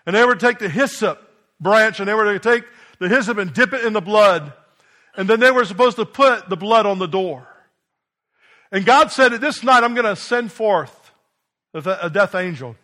And 0.05 0.15
they 0.15 0.25
were 0.25 0.35
to 0.35 0.45
take 0.45 0.59
the 0.59 0.69
hyssop 0.69 1.21
branch 1.59 1.99
and 1.99 2.07
they 2.07 2.13
were 2.13 2.33
to 2.33 2.39
take 2.39 2.65
the 2.99 3.07
hyssop 3.07 3.37
and 3.37 3.53
dip 3.53 3.73
it 3.73 3.85
in 3.85 3.93
the 3.93 4.01
blood. 4.01 4.53
And 5.15 5.29
then 5.29 5.39
they 5.39 5.51
were 5.51 5.65
supposed 5.65 5.95
to 5.97 6.05
put 6.05 6.49
the 6.49 6.57
blood 6.57 6.85
on 6.85 6.99
the 6.99 7.07
door. 7.07 7.47
And 8.71 8.85
God 8.85 9.11
said, 9.11 9.31
This 9.33 9.63
night 9.63 9.83
I'm 9.83 9.93
going 9.93 10.05
to 10.05 10.15
send 10.15 10.51
forth 10.51 11.11
a 11.73 12.09
death 12.09 12.35
angel. 12.35 12.75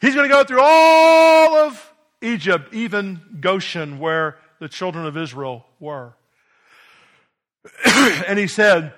He's 0.00 0.14
going 0.14 0.28
to 0.28 0.34
go 0.34 0.44
through 0.44 0.60
all 0.60 1.56
of 1.56 1.92
Egypt, 2.20 2.74
even 2.74 3.20
Goshen, 3.40 3.98
where 3.98 4.36
the 4.60 4.68
children 4.68 5.06
of 5.06 5.16
Israel 5.16 5.66
were. 5.80 6.14
and 8.26 8.38
he 8.38 8.46
said, 8.46 8.92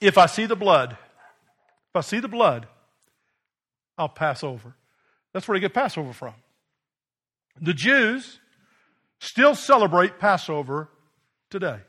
If 0.00 0.18
I 0.18 0.26
see 0.26 0.46
the 0.46 0.56
blood, 0.56 0.92
if 0.92 1.96
I 1.96 2.00
see 2.00 2.20
the 2.20 2.28
blood, 2.28 2.66
I'll 3.96 4.08
pass 4.08 4.44
over. 4.44 4.74
That's 5.32 5.46
where 5.46 5.56
you 5.56 5.60
get 5.60 5.74
Passover 5.74 6.12
from. 6.12 6.34
The 7.60 7.74
Jews 7.74 8.38
still 9.20 9.54
celebrate 9.54 10.18
Passover 10.18 10.88
today. 11.50 11.80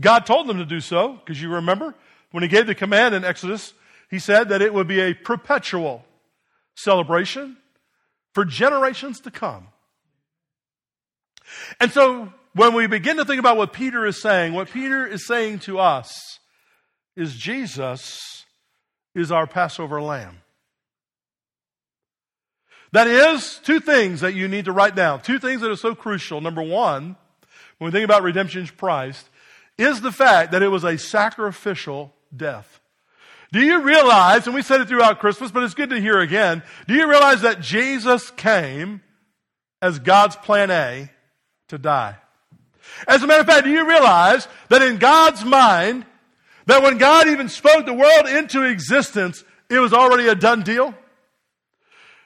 God 0.00 0.24
told 0.24 0.46
them 0.46 0.58
to 0.58 0.64
do 0.64 0.80
so, 0.80 1.12
because 1.12 1.40
you 1.40 1.50
remember 1.50 1.94
when 2.30 2.42
he 2.42 2.48
gave 2.48 2.66
the 2.66 2.74
command 2.74 3.14
in 3.14 3.24
Exodus, 3.24 3.74
he 4.10 4.18
said 4.18 4.48
that 4.48 4.62
it 4.62 4.72
would 4.72 4.88
be 4.88 5.00
a 5.00 5.14
perpetual 5.14 6.04
celebration 6.74 7.58
for 8.32 8.44
generations 8.44 9.20
to 9.20 9.30
come. 9.30 9.68
And 11.80 11.90
so 11.92 12.32
when 12.54 12.74
we 12.74 12.86
begin 12.86 13.16
to 13.16 13.24
think 13.24 13.40
about 13.40 13.56
what 13.56 13.72
Peter 13.72 14.04
is 14.06 14.20
saying, 14.20 14.52
what 14.52 14.70
Peter 14.70 15.06
is 15.06 15.26
saying 15.26 15.60
to 15.60 15.78
us 15.78 16.38
is 17.16 17.34
Jesus 17.34 18.44
is 19.14 19.32
our 19.32 19.46
Passover 19.46 20.00
lamb. 20.00 20.38
That 22.92 23.06
is 23.06 23.58
two 23.64 23.80
things 23.80 24.20
that 24.20 24.34
you 24.34 24.48
need 24.48 24.66
to 24.66 24.72
write 24.72 24.94
down. 24.94 25.22
Two 25.22 25.38
things 25.38 25.62
that 25.62 25.70
are 25.70 25.76
so 25.76 25.94
crucial. 25.94 26.40
Number 26.40 26.62
one, 26.62 27.16
when 27.78 27.86
we 27.86 27.90
think 27.90 28.04
about 28.04 28.22
redemption's 28.22 28.70
price, 28.70 29.24
is 29.78 30.02
the 30.02 30.12
fact 30.12 30.52
that 30.52 30.62
it 30.62 30.68
was 30.68 30.84
a 30.84 30.98
sacrificial 30.98 32.12
death. 32.34 32.80
Do 33.50 33.60
you 33.60 33.82
realize, 33.82 34.46
and 34.46 34.54
we 34.54 34.62
said 34.62 34.80
it 34.80 34.88
throughout 34.88 35.20
Christmas, 35.20 35.50
but 35.50 35.62
it's 35.62 35.74
good 35.74 35.90
to 35.90 36.00
hear 36.00 36.20
again, 36.20 36.62
do 36.86 36.94
you 36.94 37.08
realize 37.08 37.42
that 37.42 37.60
Jesus 37.60 38.30
came 38.30 39.02
as 39.80 39.98
God's 39.98 40.36
plan 40.36 40.70
A 40.70 41.10
to 41.72 41.78
die? 41.78 42.14
As 43.08 43.22
a 43.22 43.26
matter 43.26 43.40
of 43.40 43.46
fact, 43.46 43.64
do 43.64 43.70
you 43.70 43.88
realize 43.88 44.46
that 44.68 44.82
in 44.82 44.98
God's 44.98 45.42
mind, 45.42 46.04
that 46.66 46.82
when 46.82 46.98
God 46.98 47.28
even 47.28 47.48
spoke 47.48 47.86
the 47.86 47.94
world 47.94 48.26
into 48.26 48.62
existence, 48.62 49.42
it 49.70 49.78
was 49.78 49.94
already 49.94 50.28
a 50.28 50.34
done 50.34 50.62
deal? 50.62 50.94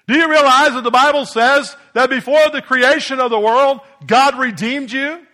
Do 0.09 0.17
you 0.17 0.29
realize 0.29 0.73
that 0.73 0.83
the 0.83 0.91
Bible 0.91 1.27
says 1.27 1.77
that 1.95 2.11
before 2.11 2.51
the 2.53 2.61
creation 2.61 3.21
of 3.21 3.31
the 3.31 3.39
world, 3.39 3.81
God 4.05 4.37
redeemed 4.37 4.91
you? 4.91 5.26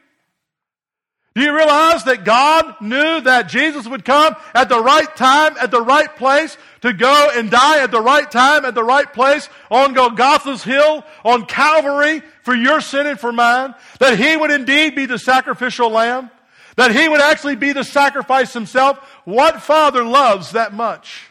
Do 1.34 1.40
you 1.40 1.54
realize 1.56 2.04
that 2.04 2.24
God 2.24 2.74
knew 2.82 3.22
that 3.22 3.48
Jesus 3.48 3.86
would 3.86 4.04
come 4.04 4.36
at 4.54 4.68
the 4.68 4.80
right 4.80 5.16
time, 5.16 5.54
at 5.58 5.70
the 5.70 5.80
right 5.80 6.14
place, 6.14 6.58
to 6.82 6.92
go 6.92 7.30
and 7.34 7.50
die 7.50 7.82
at 7.82 7.90
the 7.90 8.02
right 8.02 8.30
time, 8.30 8.66
at 8.66 8.74
the 8.74 8.84
right 8.84 9.10
place, 9.10 9.48
on 9.70 9.94
Golgotha's 9.94 10.62
hill, 10.62 11.04
on 11.24 11.46
Calvary, 11.46 12.22
for 12.42 12.54
your 12.54 12.82
sin 12.82 13.06
and 13.06 13.18
for 13.18 13.32
mine? 13.32 13.74
That 13.98 14.18
He 14.18 14.36
would 14.36 14.50
indeed 14.50 14.94
be 14.94 15.06
the 15.06 15.18
sacrificial 15.18 15.88
lamb? 15.88 16.30
That 16.76 16.94
He 16.94 17.08
would 17.08 17.22
actually 17.22 17.56
be 17.56 17.72
the 17.72 17.84
sacrifice 17.84 18.52
Himself? 18.52 18.98
What 19.24 19.62
father 19.62 20.04
loves 20.04 20.52
that 20.52 20.74
much? 20.74 21.28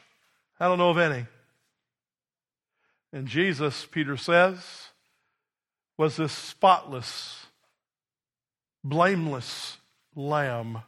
I 0.59 0.67
don't 0.67 0.79
know 0.79 0.89
of 0.89 0.97
any. 0.97 1.27
And 3.13 3.27
Jesus, 3.27 3.85
Peter 3.85 4.17
says, 4.17 4.87
was 5.95 6.15
this 6.15 6.31
spotless, 6.31 7.45
blameless 8.83 9.77
lamb. 10.15 10.79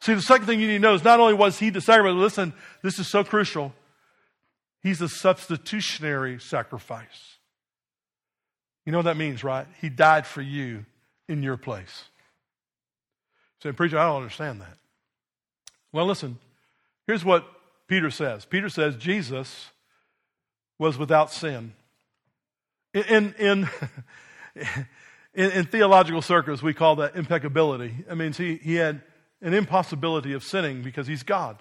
See, 0.00 0.14
the 0.14 0.22
second 0.22 0.46
thing 0.46 0.60
you 0.60 0.68
need 0.68 0.74
to 0.74 0.78
know 0.78 0.94
is 0.94 1.04
not 1.04 1.20
only 1.20 1.34
was 1.34 1.58
he 1.58 1.70
the 1.70 1.80
sacrifice, 1.80 2.14
listen, 2.14 2.52
this 2.82 2.98
is 2.98 3.08
so 3.08 3.24
crucial. 3.24 3.72
He's 4.82 5.00
a 5.00 5.08
substitutionary 5.08 6.38
sacrifice. 6.38 7.36
You 8.86 8.92
know 8.92 8.98
what 8.98 9.04
that 9.04 9.16
means, 9.16 9.42
right? 9.42 9.66
He 9.80 9.88
died 9.88 10.26
for 10.26 10.40
you 10.40 10.86
in 11.28 11.42
your 11.42 11.56
place. 11.56 12.04
So, 13.62 13.72
preacher, 13.72 13.98
I 13.98 14.06
don't 14.06 14.22
understand 14.22 14.60
that. 14.60 14.78
Well, 15.92 16.06
listen, 16.06 16.38
here's 17.06 17.24
what 17.24 17.46
Peter 17.88 18.10
says 18.10 18.44
Peter 18.44 18.68
says 18.68 18.96
Jesus 18.96 19.70
was 20.78 20.96
without 20.96 21.32
sin. 21.32 21.74
In, 22.94 23.34
in, 23.38 23.68
in, 25.38 25.52
in, 25.52 25.66
theological 25.66 26.20
circles, 26.20 26.64
we 26.64 26.74
call 26.74 26.96
that 26.96 27.14
impeccability. 27.14 27.94
It 28.10 28.16
means 28.16 28.36
he, 28.36 28.56
he 28.56 28.74
had 28.74 29.02
an 29.40 29.54
impossibility 29.54 30.32
of 30.32 30.42
sinning 30.42 30.82
because 30.82 31.06
he's 31.06 31.22
God. 31.22 31.56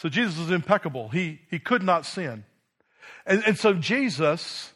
So 0.00 0.08
Jesus 0.08 0.38
was 0.38 0.50
impeccable. 0.50 1.10
He, 1.10 1.40
he 1.50 1.58
could 1.58 1.82
not 1.82 2.06
sin. 2.06 2.44
And, 3.26 3.42
and 3.46 3.58
so 3.58 3.74
Jesus, 3.74 4.72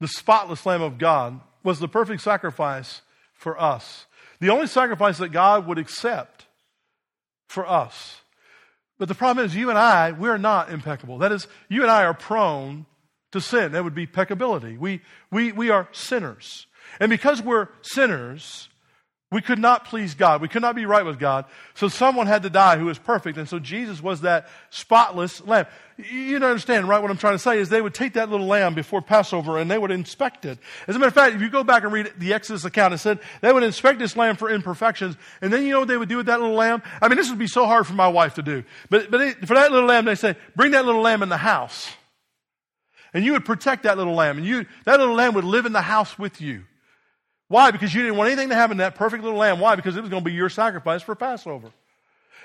the 0.00 0.08
spotless 0.08 0.64
Lamb 0.64 0.80
of 0.80 0.96
God, 0.96 1.40
was 1.62 1.78
the 1.78 1.88
perfect 1.88 2.22
sacrifice 2.22 3.02
for 3.34 3.60
us. 3.60 4.06
The 4.40 4.48
only 4.48 4.66
sacrifice 4.66 5.18
that 5.18 5.32
God 5.32 5.66
would 5.66 5.78
accept 5.78 6.46
for 7.48 7.68
us. 7.68 8.22
But 8.98 9.08
the 9.08 9.14
problem 9.14 9.44
is, 9.44 9.54
you 9.54 9.68
and 9.68 9.78
I, 9.78 10.12
we're 10.12 10.38
not 10.38 10.70
impeccable. 10.70 11.18
That 11.18 11.32
is, 11.32 11.48
you 11.68 11.82
and 11.82 11.90
I 11.90 12.04
are 12.04 12.14
prone 12.14 12.86
to 13.36 13.40
sin. 13.40 13.72
That 13.72 13.84
would 13.84 13.94
be 13.94 14.06
peccability. 14.06 14.78
We, 14.78 15.00
we, 15.30 15.52
we 15.52 15.70
are 15.70 15.88
sinners. 15.92 16.66
And 17.00 17.10
because 17.10 17.42
we're 17.42 17.68
sinners, 17.82 18.68
we 19.32 19.42
could 19.42 19.58
not 19.58 19.84
please 19.86 20.14
God. 20.14 20.40
We 20.40 20.46
could 20.46 20.62
not 20.62 20.76
be 20.76 20.86
right 20.86 21.04
with 21.04 21.18
God. 21.18 21.46
So 21.74 21.88
someone 21.88 22.28
had 22.28 22.44
to 22.44 22.50
die 22.50 22.78
who 22.78 22.84
was 22.84 22.98
perfect. 22.98 23.38
And 23.38 23.48
so 23.48 23.58
Jesus 23.58 24.00
was 24.00 24.20
that 24.20 24.48
spotless 24.70 25.44
lamb. 25.44 25.66
You 25.98 26.38
don't 26.38 26.50
understand, 26.50 26.88
right? 26.88 27.02
What 27.02 27.10
I'm 27.10 27.16
trying 27.16 27.34
to 27.34 27.40
say 27.40 27.58
is 27.58 27.68
they 27.68 27.82
would 27.82 27.92
take 27.92 28.12
that 28.12 28.30
little 28.30 28.46
lamb 28.46 28.74
before 28.74 29.02
Passover 29.02 29.58
and 29.58 29.68
they 29.68 29.78
would 29.78 29.90
inspect 29.90 30.44
it. 30.44 30.60
As 30.86 30.94
a 30.94 30.98
matter 31.00 31.08
of 31.08 31.14
fact, 31.14 31.34
if 31.34 31.42
you 31.42 31.50
go 31.50 31.64
back 31.64 31.82
and 31.82 31.92
read 31.92 32.12
the 32.18 32.34
Exodus 32.34 32.64
account, 32.64 32.94
it 32.94 32.98
said 32.98 33.18
they 33.40 33.52
would 33.52 33.64
inspect 33.64 33.98
this 33.98 34.16
lamb 34.16 34.36
for 34.36 34.48
imperfections. 34.48 35.16
And 35.42 35.52
then 35.52 35.64
you 35.64 35.70
know 35.70 35.80
what 35.80 35.88
they 35.88 35.96
would 35.96 36.08
do 36.08 36.18
with 36.18 36.26
that 36.26 36.40
little 36.40 36.54
lamb? 36.54 36.82
I 37.02 37.08
mean, 37.08 37.16
this 37.16 37.28
would 37.28 37.38
be 37.38 37.48
so 37.48 37.66
hard 37.66 37.86
for 37.86 37.94
my 37.94 38.08
wife 38.08 38.34
to 38.34 38.42
do. 38.42 38.62
But, 38.90 39.10
but 39.10 39.20
it, 39.20 39.48
for 39.48 39.54
that 39.54 39.72
little 39.72 39.88
lamb, 39.88 40.04
they 40.04 40.14
say, 40.14 40.36
bring 40.54 40.70
that 40.70 40.86
little 40.86 41.02
lamb 41.02 41.24
in 41.24 41.30
the 41.30 41.36
house. 41.36 41.88
And 43.16 43.24
you 43.24 43.32
would 43.32 43.46
protect 43.46 43.84
that 43.84 43.96
little 43.96 44.12
lamb. 44.12 44.36
And 44.36 44.46
you, 44.46 44.66
that 44.84 45.00
little 45.00 45.14
lamb 45.14 45.32
would 45.32 45.44
live 45.44 45.64
in 45.64 45.72
the 45.72 45.80
house 45.80 46.18
with 46.18 46.38
you. 46.38 46.64
Why? 47.48 47.70
Because 47.70 47.94
you 47.94 48.02
didn't 48.02 48.18
want 48.18 48.28
anything 48.28 48.50
to 48.50 48.54
happen 48.54 48.76
to 48.76 48.82
that 48.82 48.94
perfect 48.94 49.24
little 49.24 49.38
lamb. 49.38 49.58
Why? 49.58 49.74
Because 49.74 49.96
it 49.96 50.02
was 50.02 50.10
going 50.10 50.22
to 50.22 50.24
be 50.28 50.34
your 50.34 50.50
sacrifice 50.50 51.00
for 51.00 51.14
Passover. 51.14 51.72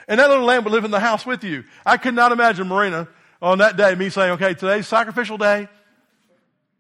And 0.08 0.18
that 0.22 0.30
little 0.30 0.46
lamb 0.46 0.64
would 0.64 0.72
live 0.72 0.86
in 0.86 0.92
the 0.92 1.02
house 1.02 1.26
with 1.26 1.44
you. 1.44 1.66
I 1.86 1.98
could 1.98 2.14
not 2.14 2.32
imagine 2.32 2.70
Marina 2.70 3.10
on 3.42 3.58
that 3.58 3.76
day, 3.76 3.96
me 3.96 4.08
saying, 4.08 4.32
okay, 4.32 4.54
today's 4.54 4.88
sacrificial 4.88 5.38
day. 5.38 5.68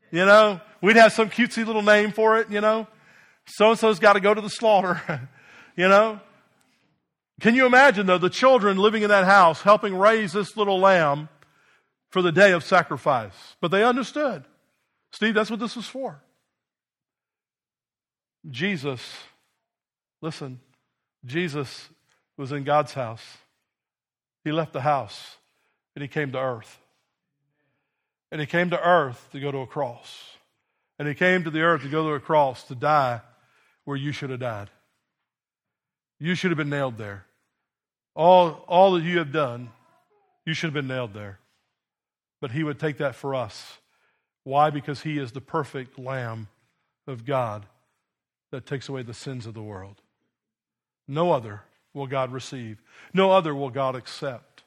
You 0.09 0.25
know, 0.25 0.61
we'd 0.81 0.95
have 0.95 1.11
some 1.11 1.29
cutesy 1.29 1.65
little 1.65 1.81
name 1.81 2.13
for 2.13 2.39
it, 2.39 2.49
you 2.49 2.61
know. 2.61 2.87
So 3.45 3.71
and 3.71 3.77
so's 3.77 3.99
got 3.99 4.13
to 4.13 4.21
go 4.21 4.33
to 4.33 4.39
the 4.39 4.49
slaughter, 4.49 5.01
you 5.75 5.89
know. 5.89 6.21
Can 7.41 7.55
you 7.55 7.65
imagine, 7.65 8.05
though, 8.05 8.17
the 8.17 8.29
children 8.29 8.77
living 8.77 9.03
in 9.03 9.09
that 9.09 9.25
house 9.25 9.63
helping 9.63 9.97
raise 9.97 10.31
this 10.31 10.55
little 10.55 10.79
lamb 10.79 11.27
for 12.11 12.21
the 12.21 12.31
day 12.31 12.51
of 12.51 12.63
sacrifice? 12.63 13.33
But 13.59 13.71
they 13.71 13.83
understood. 13.83 14.43
Steve, 15.11 15.33
that's 15.33 15.49
what 15.49 15.59
this 15.59 15.75
was 15.75 15.87
for. 15.87 16.21
Jesus, 18.49 19.01
listen, 20.21 20.59
Jesus 21.25 21.89
was 22.37 22.51
in 22.51 22.63
God's 22.63 22.93
house. 22.93 23.23
He 24.43 24.51
left 24.51 24.73
the 24.73 24.81
house 24.81 25.37
and 25.95 26.01
he 26.01 26.07
came 26.07 26.31
to 26.31 26.39
earth. 26.39 26.79
And 28.31 28.39
he 28.39 28.47
came 28.47 28.69
to 28.69 28.87
earth 28.87 29.27
to 29.33 29.39
go 29.39 29.51
to 29.51 29.59
a 29.59 29.67
cross. 29.67 30.37
And 30.97 31.07
he 31.07 31.13
came 31.13 31.43
to 31.43 31.49
the 31.49 31.61
earth 31.61 31.81
to 31.81 31.89
go 31.89 32.07
to 32.07 32.13
a 32.13 32.19
cross 32.19 32.63
to 32.65 32.75
die 32.75 33.21
where 33.83 33.97
you 33.97 34.11
should 34.11 34.29
have 34.29 34.39
died. 34.39 34.69
You 36.19 36.35
should 36.35 36.51
have 36.51 36.57
been 36.57 36.69
nailed 36.69 36.97
there. 36.97 37.25
All, 38.15 38.63
all 38.67 38.93
that 38.93 39.03
you 39.03 39.17
have 39.17 39.31
done, 39.31 39.69
you 40.45 40.53
should 40.53 40.67
have 40.67 40.73
been 40.73 40.87
nailed 40.87 41.13
there. 41.13 41.39
But 42.41 42.51
he 42.51 42.63
would 42.63 42.79
take 42.79 42.97
that 42.97 43.15
for 43.15 43.33
us. 43.33 43.77
Why? 44.43 44.71
Because 44.71 45.01
he 45.01 45.17
is 45.19 45.31
the 45.31 45.41
perfect 45.41 45.97
Lamb 45.97 46.47
of 47.07 47.25
God 47.25 47.65
that 48.51 48.65
takes 48.65 48.89
away 48.89 49.03
the 49.03 49.13
sins 49.13 49.45
of 49.45 49.53
the 49.53 49.61
world. 49.61 50.01
No 51.07 51.31
other 51.31 51.61
will 51.93 52.07
God 52.07 52.31
receive, 52.31 52.81
no 53.13 53.31
other 53.31 53.53
will 53.53 53.69
God 53.69 53.95
accept. 53.95 54.63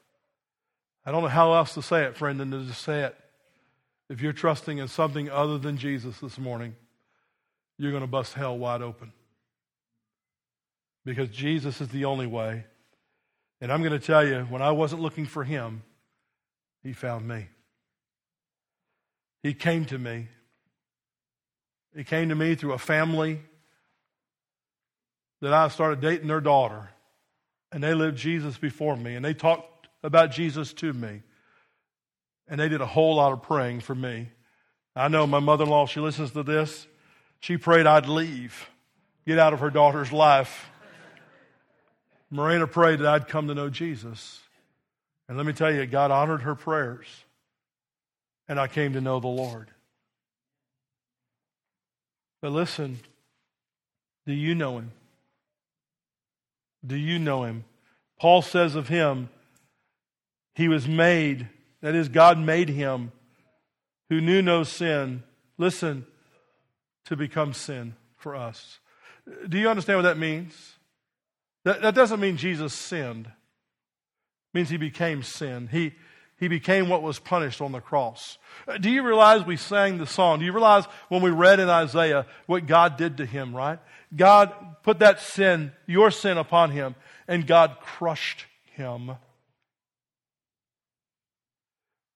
I 1.05 1.11
don't 1.11 1.21
know 1.21 1.27
how 1.27 1.53
else 1.53 1.73
to 1.75 1.81
say 1.81 2.03
it, 2.03 2.15
friend, 2.15 2.39
than 2.39 2.51
to 2.51 2.63
just 2.63 2.81
say 2.81 3.03
it. 3.03 3.15
If 4.09 4.21
you're 4.21 4.33
trusting 4.33 4.77
in 4.77 4.87
something 4.87 5.29
other 5.29 5.57
than 5.57 5.77
Jesus 5.77 6.19
this 6.19 6.37
morning, 6.37 6.75
you're 7.77 7.91
going 7.91 8.01
to 8.01 8.07
bust 8.07 8.33
hell 8.33 8.57
wide 8.57 8.81
open. 8.81 9.11
Because 11.03 11.29
Jesus 11.29 11.81
is 11.81 11.89
the 11.89 12.05
only 12.05 12.27
way. 12.27 12.65
And 13.61 13.71
I'm 13.71 13.81
going 13.81 13.99
to 13.99 13.99
tell 13.99 14.25
you, 14.25 14.41
when 14.49 14.61
I 14.61 14.71
wasn't 14.71 15.01
looking 15.01 15.25
for 15.25 15.43
him, 15.43 15.83
he 16.83 16.93
found 16.93 17.27
me. 17.27 17.47
He 19.45 19.53
came 19.53 19.85
to 19.85 19.99
me. 19.99 20.27
He 21.95 22.03
came 22.03 22.29
to 22.29 22.35
me 22.35 22.55
through 22.55 22.73
a 22.73 22.79
family 22.79 23.41
that 25.39 25.53
I 25.53 25.67
started 25.67 26.01
dating 26.01 26.29
their 26.29 26.41
daughter. 26.41 26.89
And 27.71 27.83
they 27.83 27.93
lived 27.93 28.17
Jesus 28.17 28.57
before 28.57 28.97
me. 28.97 29.13
And 29.13 29.23
they 29.23 29.35
talked 29.35 29.87
about 30.01 30.31
Jesus 30.31 30.73
to 30.73 30.91
me. 30.91 31.21
And 32.47 32.59
they 32.59 32.69
did 32.69 32.81
a 32.81 32.87
whole 32.87 33.17
lot 33.17 33.33
of 33.33 33.43
praying 33.43 33.81
for 33.81 33.93
me. 33.93 34.29
I 34.95 35.09
know 35.09 35.27
my 35.27 35.37
mother 35.37 35.65
in 35.65 35.69
law, 35.69 35.85
she 35.85 35.99
listens 35.99 36.31
to 36.31 36.41
this. 36.41 36.87
She 37.39 37.57
prayed 37.57 37.85
I'd 37.85 38.07
leave, 38.07 38.67
get 39.27 39.37
out 39.37 39.53
of 39.53 39.59
her 39.59 39.69
daughter's 39.69 40.11
life. 40.11 40.71
Marina 42.31 42.65
prayed 42.65 42.97
that 42.97 43.07
I'd 43.07 43.27
come 43.27 43.47
to 43.49 43.53
know 43.53 43.69
Jesus. 43.69 44.41
And 45.29 45.37
let 45.37 45.45
me 45.45 45.53
tell 45.53 45.71
you, 45.71 45.85
God 45.85 46.09
honored 46.09 46.41
her 46.41 46.55
prayers. 46.55 47.05
And 48.47 48.59
I 48.59 48.67
came 48.67 48.93
to 48.93 49.01
know 49.01 49.19
the 49.19 49.27
Lord. 49.27 49.69
But 52.41 52.51
listen, 52.51 52.99
do 54.25 54.33
you 54.33 54.53
know 54.53 54.77
him? 54.77 54.91
Do 56.85 56.95
you 56.95 57.17
know 57.17 57.43
him? 57.43 57.65
Paul 58.19 58.41
says 58.41 58.75
of 58.75 58.87
him, 58.87 59.29
he 60.53 60.67
was 60.67 60.87
made 60.87 61.49
that 61.81 61.93
is, 61.93 62.09
God 62.09 62.39
made 62.39 62.69
him 62.69 63.11
who 64.09 64.19
knew 64.19 64.41
no 64.41 64.63
sin, 64.63 65.21
listen, 65.57 66.05
to 67.05 67.15
become 67.15 67.53
sin 67.53 67.95
for 68.17 68.35
us. 68.35 68.79
Do 69.47 69.59
you 69.59 69.69
understand 69.69 69.99
what 69.99 70.03
that 70.03 70.17
means? 70.17 70.73
That, 71.63 71.83
that 71.83 71.93
doesn't 71.93 72.19
mean 72.19 72.37
Jesus 72.37 72.73
sinned. 72.73 73.27
It 73.27 73.33
means 74.53 74.69
he 74.69 74.77
became 74.77 75.21
sin. 75.21 75.69
He, 75.71 75.93
he 76.37 76.47
became 76.47 76.89
what 76.89 77.01
was 77.01 77.19
punished 77.19 77.61
on 77.61 77.71
the 77.71 77.79
cross. 77.79 78.37
Uh, 78.67 78.77
do 78.77 78.89
you 78.89 79.03
realize 79.03 79.45
we 79.45 79.57
sang 79.57 79.97
the 79.97 80.07
song? 80.07 80.39
Do 80.39 80.45
you 80.45 80.51
realize 80.51 80.85
when 81.07 81.21
we 81.21 81.29
read 81.29 81.59
in 81.59 81.69
Isaiah 81.69 82.25
what 82.45 82.67
God 82.67 82.97
did 82.97 83.17
to 83.17 83.25
him, 83.25 83.55
right? 83.55 83.79
God 84.15 84.53
put 84.83 84.99
that 84.99 85.21
sin, 85.21 85.71
your 85.85 86.11
sin, 86.11 86.37
upon 86.37 86.71
him, 86.71 86.95
and 87.27 87.47
God 87.47 87.77
crushed 87.81 88.45
him. 88.73 89.11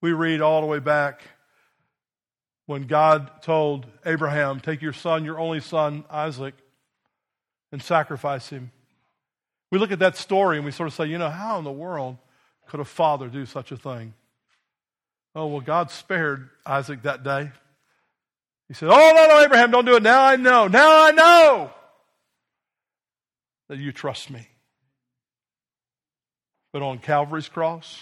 We 0.01 0.11
read 0.11 0.41
all 0.41 0.61
the 0.61 0.67
way 0.67 0.79
back 0.79 1.21
when 2.65 2.83
God 2.83 3.41
told 3.41 3.85
Abraham, 4.05 4.59
Take 4.59 4.81
your 4.81 4.93
son, 4.93 5.25
your 5.25 5.39
only 5.39 5.59
son, 5.59 6.03
Isaac, 6.09 6.53
and 7.71 7.81
sacrifice 7.81 8.49
him. 8.49 8.71
We 9.71 9.79
look 9.79 9.91
at 9.91 9.99
that 9.99 10.17
story 10.17 10.57
and 10.57 10.65
we 10.65 10.71
sort 10.71 10.87
of 10.87 10.93
say, 10.93 11.05
you 11.05 11.17
know, 11.17 11.29
how 11.29 11.57
in 11.57 11.63
the 11.63 11.71
world 11.71 12.17
could 12.69 12.79
a 12.79 12.85
father 12.85 13.27
do 13.27 13.45
such 13.45 13.71
a 13.71 13.77
thing? 13.77 14.13
Oh, 15.35 15.47
well, 15.47 15.61
God 15.61 15.91
spared 15.91 16.49
Isaac 16.65 17.03
that 17.03 17.23
day. 17.23 17.51
He 18.67 18.73
said, 18.73 18.89
Oh, 18.91 19.11
no, 19.15 19.27
no, 19.27 19.41
Abraham, 19.41 19.71
don't 19.71 19.85
do 19.85 19.95
it. 19.95 20.03
Now 20.03 20.23
I 20.23 20.35
know. 20.35 20.67
Now 20.67 21.05
I 21.05 21.11
know 21.11 21.71
that 23.67 23.77
you 23.77 23.91
trust 23.91 24.29
me. 24.29 24.47
But 26.71 26.81
on 26.81 26.99
Calvary's 26.99 27.49
cross, 27.49 27.99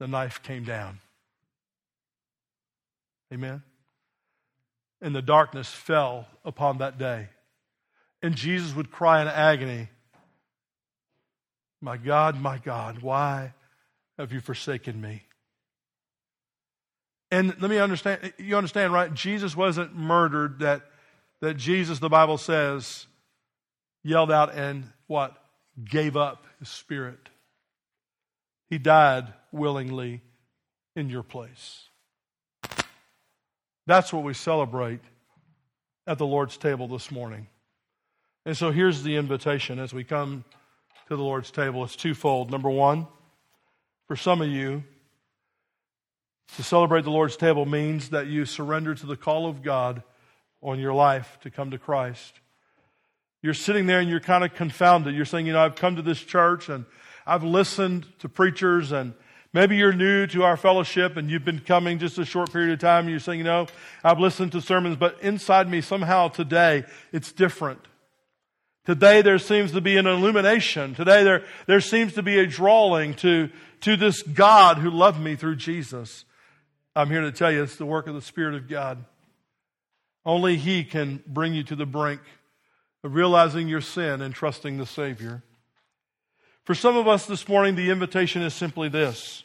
the 0.00 0.08
knife 0.08 0.42
came 0.42 0.64
down. 0.64 0.98
Amen. 3.32 3.62
And 5.00 5.14
the 5.14 5.22
darkness 5.22 5.68
fell 5.68 6.26
upon 6.44 6.78
that 6.78 6.98
day. 6.98 7.28
And 8.22 8.34
Jesus 8.34 8.74
would 8.74 8.90
cry 8.90 9.22
in 9.22 9.28
agony, 9.28 9.88
My 11.84 11.98
God, 11.98 12.40
my 12.40 12.56
God, 12.56 13.02
why 13.02 13.52
have 14.16 14.32
you 14.32 14.40
forsaken 14.40 14.98
me? 14.98 15.22
And 17.30 17.48
let 17.60 17.70
me 17.70 17.76
understand, 17.76 18.32
you 18.38 18.56
understand, 18.56 18.94
right? 18.94 19.12
Jesus 19.12 19.54
wasn't 19.54 19.94
murdered, 19.94 20.60
that, 20.60 20.80
that 21.42 21.58
Jesus, 21.58 21.98
the 21.98 22.08
Bible 22.08 22.38
says, 22.38 23.06
yelled 24.02 24.32
out 24.32 24.54
and 24.54 24.90
what? 25.08 25.36
Gave 25.84 26.16
up 26.16 26.46
his 26.58 26.70
spirit. 26.70 27.28
He 28.70 28.78
died 28.78 29.30
willingly 29.52 30.22
in 30.96 31.10
your 31.10 31.22
place. 31.22 31.82
That's 33.86 34.10
what 34.10 34.24
we 34.24 34.32
celebrate 34.32 35.00
at 36.06 36.16
the 36.16 36.24
Lord's 36.26 36.56
table 36.56 36.88
this 36.88 37.10
morning. 37.10 37.46
And 38.46 38.56
so 38.56 38.70
here's 38.70 39.02
the 39.02 39.16
invitation 39.16 39.78
as 39.78 39.92
we 39.92 40.02
come 40.02 40.46
to 41.08 41.16
the 41.16 41.22
Lord's 41.22 41.50
table. 41.50 41.84
It's 41.84 41.96
twofold. 41.96 42.50
Number 42.50 42.70
one, 42.70 43.06
for 44.06 44.16
some 44.16 44.40
of 44.42 44.48
you, 44.48 44.84
to 46.56 46.62
celebrate 46.62 47.04
the 47.04 47.10
Lord's 47.10 47.36
table 47.36 47.66
means 47.66 48.10
that 48.10 48.26
you 48.26 48.44
surrender 48.44 48.94
to 48.94 49.06
the 49.06 49.16
call 49.16 49.48
of 49.48 49.62
God 49.62 50.02
on 50.62 50.78
your 50.78 50.92
life 50.92 51.38
to 51.42 51.50
come 51.50 51.70
to 51.70 51.78
Christ. 51.78 52.40
You're 53.42 53.54
sitting 53.54 53.86
there 53.86 54.00
and 54.00 54.08
you're 54.08 54.20
kind 54.20 54.44
of 54.44 54.54
confounded. 54.54 55.14
You're 55.14 55.24
saying, 55.24 55.46
you 55.46 55.52
know, 55.52 55.64
I've 55.64 55.74
come 55.74 55.96
to 55.96 56.02
this 56.02 56.20
church 56.20 56.68
and 56.68 56.84
I've 57.26 57.44
listened 57.44 58.06
to 58.20 58.28
preachers 58.28 58.92
and 58.92 59.14
Maybe 59.54 59.76
you're 59.76 59.92
new 59.92 60.26
to 60.26 60.42
our 60.42 60.56
fellowship 60.56 61.16
and 61.16 61.30
you've 61.30 61.44
been 61.44 61.60
coming 61.60 62.00
just 62.00 62.18
a 62.18 62.24
short 62.24 62.52
period 62.52 62.72
of 62.72 62.80
time 62.80 63.02
and 63.02 63.10
you're 63.10 63.20
saying, 63.20 63.38
you 63.38 63.44
know, 63.44 63.68
I've 64.02 64.18
listened 64.18 64.50
to 64.50 64.60
sermons, 64.60 64.96
but 64.96 65.16
inside 65.22 65.70
me 65.70 65.80
somehow 65.80 66.26
today 66.26 66.82
it's 67.12 67.30
different. 67.30 67.78
Today 68.84 69.22
there 69.22 69.38
seems 69.38 69.72
to 69.72 69.80
be 69.80 69.96
an 69.96 70.06
illumination. 70.06 70.94
Today 70.94 71.24
there, 71.24 71.44
there 71.66 71.80
seems 71.80 72.14
to 72.14 72.22
be 72.22 72.38
a 72.38 72.46
drawing 72.46 73.14
to, 73.14 73.48
to 73.80 73.96
this 73.96 74.22
God 74.22 74.78
who 74.78 74.90
loved 74.90 75.20
me 75.20 75.36
through 75.36 75.56
Jesus. 75.56 76.24
I'm 76.94 77.10
here 77.10 77.22
to 77.22 77.32
tell 77.32 77.50
you 77.50 77.62
it's 77.62 77.76
the 77.76 77.86
work 77.86 78.06
of 78.06 78.14
the 78.14 78.20
Spirit 78.20 78.54
of 78.54 78.68
God. 78.68 79.04
Only 80.26 80.56
He 80.56 80.84
can 80.84 81.22
bring 81.26 81.54
you 81.54 81.64
to 81.64 81.76
the 81.76 81.86
brink 81.86 82.20
of 83.02 83.14
realizing 83.14 83.68
your 83.68 83.80
sin 83.80 84.20
and 84.20 84.34
trusting 84.34 84.78
the 84.78 84.86
Savior. 84.86 85.42
For 86.64 86.74
some 86.74 86.96
of 86.96 87.06
us 87.08 87.26
this 87.26 87.48
morning, 87.48 87.74
the 87.74 87.90
invitation 87.90 88.42
is 88.42 88.54
simply 88.54 88.88
this 88.88 89.44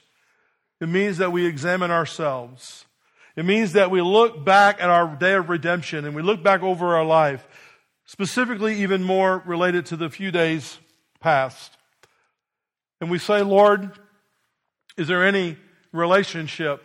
it 0.79 0.87
means 0.87 1.17
that 1.17 1.31
we 1.31 1.45
examine 1.45 1.91
ourselves. 1.91 2.85
It 3.35 3.45
means 3.45 3.73
that 3.73 3.91
we 3.91 4.01
look 4.01 4.43
back 4.43 4.81
at 4.81 4.89
our 4.89 5.15
day 5.15 5.33
of 5.33 5.49
redemption 5.49 6.05
and 6.05 6.15
we 6.15 6.21
look 6.21 6.43
back 6.43 6.61
over 6.61 6.95
our 6.95 7.05
life, 7.05 7.47
specifically, 8.09 8.81
even 8.81 9.03
more 9.03 9.43
related 9.45 9.85
to 9.85 9.95
the 9.95 10.09
few 10.09 10.31
days 10.31 10.79
past. 11.19 11.77
And 12.99 13.11
we 13.11 13.19
say, 13.19 13.43
Lord, 13.43 13.91
is 14.97 15.07
there 15.07 15.23
any 15.23 15.57
relationship 15.91 16.81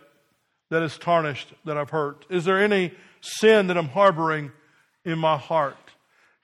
that 0.69 0.83
is 0.83 0.99
tarnished 0.99 1.51
that 1.65 1.79
I've 1.79 1.89
hurt? 1.89 2.27
Is 2.29 2.45
there 2.45 2.63
any 2.63 2.93
sin 3.21 3.65
that 3.67 3.77
I'm 3.77 3.87
harboring 3.87 4.51
in 5.03 5.17
my 5.17 5.35
heart? 5.35 5.75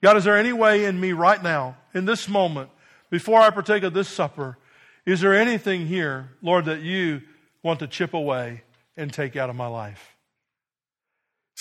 God, 0.02 0.18
is 0.18 0.24
there 0.24 0.36
any 0.36 0.52
way 0.52 0.86
in 0.86 1.00
me 1.00 1.12
right 1.12 1.44
now, 1.44 1.78
in 1.94 2.06
this 2.06 2.28
moment, 2.28 2.72
before 3.12 3.40
I 3.40 3.52
partake 3.52 3.84
of 3.84 3.94
this 3.94 4.10
supper, 4.10 4.58
is 5.06 5.22
there 5.22 5.36
anything 5.36 5.86
here, 5.86 6.32
Lord, 6.42 6.66
that 6.66 6.82
you 6.82 7.22
want 7.62 7.82
to 7.82 7.88
chip 7.88 8.16
away 8.16 8.64
and 8.98 9.14
take 9.14 9.36
out 9.36 9.52
of 9.52 9.56
my 9.56 9.68
life? 9.68 10.11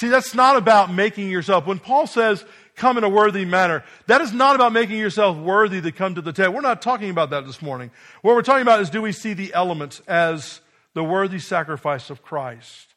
See, 0.00 0.08
that's 0.08 0.34
not 0.34 0.56
about 0.56 0.90
making 0.90 1.28
yourself. 1.28 1.66
When 1.66 1.78
Paul 1.78 2.06
says, 2.06 2.42
come 2.74 2.96
in 2.96 3.04
a 3.04 3.08
worthy 3.10 3.44
manner, 3.44 3.84
that 4.06 4.22
is 4.22 4.32
not 4.32 4.54
about 4.54 4.72
making 4.72 4.96
yourself 4.96 5.36
worthy 5.36 5.82
to 5.82 5.92
come 5.92 6.14
to 6.14 6.22
the 6.22 6.32
table. 6.32 6.54
We're 6.54 6.62
not 6.62 6.80
talking 6.80 7.10
about 7.10 7.28
that 7.28 7.44
this 7.44 7.60
morning. 7.60 7.90
What 8.22 8.34
we're 8.34 8.40
talking 8.40 8.62
about 8.62 8.80
is 8.80 8.88
do 8.88 9.02
we 9.02 9.12
see 9.12 9.34
the 9.34 9.52
elements 9.52 10.00
as 10.08 10.62
the 10.94 11.04
worthy 11.04 11.38
sacrifice 11.38 12.08
of 12.08 12.22
Christ? 12.22 12.94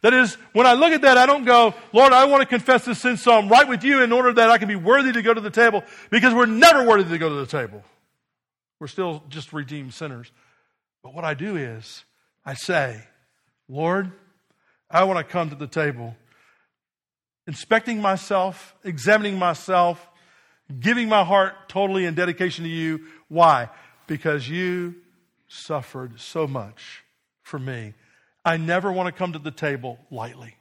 That 0.00 0.14
is, 0.14 0.38
when 0.54 0.66
I 0.66 0.72
look 0.72 0.92
at 0.92 1.02
that, 1.02 1.18
I 1.18 1.26
don't 1.26 1.44
go, 1.44 1.74
Lord, 1.92 2.14
I 2.14 2.24
want 2.24 2.40
to 2.40 2.46
confess 2.46 2.86
this 2.86 3.02
sin 3.02 3.18
so 3.18 3.36
I'm 3.36 3.50
right 3.50 3.68
with 3.68 3.84
you 3.84 4.02
in 4.02 4.10
order 4.10 4.32
that 4.32 4.48
I 4.48 4.56
can 4.56 4.68
be 4.68 4.76
worthy 4.76 5.12
to 5.12 5.20
go 5.20 5.34
to 5.34 5.42
the 5.42 5.50
table 5.50 5.84
because 6.08 6.32
we're 6.32 6.46
never 6.46 6.86
worthy 6.86 7.10
to 7.10 7.18
go 7.18 7.28
to 7.28 7.34
the 7.34 7.44
table. 7.44 7.84
We're 8.80 8.86
still 8.86 9.22
just 9.28 9.52
redeemed 9.52 9.92
sinners. 9.92 10.32
But 11.02 11.12
what 11.12 11.26
I 11.26 11.34
do 11.34 11.56
is, 11.56 12.06
I 12.46 12.54
say, 12.54 13.02
Lord, 13.68 14.10
I 14.90 15.04
want 15.04 15.18
to 15.18 15.30
come 15.30 15.50
to 15.50 15.56
the 15.56 15.66
table, 15.66 16.16
inspecting 17.46 18.00
myself, 18.00 18.74
examining 18.84 19.38
myself, 19.38 20.06
giving 20.80 21.08
my 21.08 21.24
heart 21.24 21.68
totally 21.68 22.04
in 22.04 22.14
dedication 22.14 22.64
to 22.64 22.70
you. 22.70 23.06
Why? 23.28 23.70
Because 24.06 24.48
you 24.48 24.96
suffered 25.48 26.20
so 26.20 26.46
much 26.46 27.04
for 27.42 27.58
me 27.58 27.94
I 28.46 28.58
never 28.58 28.92
want 28.92 29.08
to 29.08 29.12
come 29.12 29.32
to 29.32 29.40
the 29.40 29.50
table 29.50 29.98
lightly. 30.08 30.54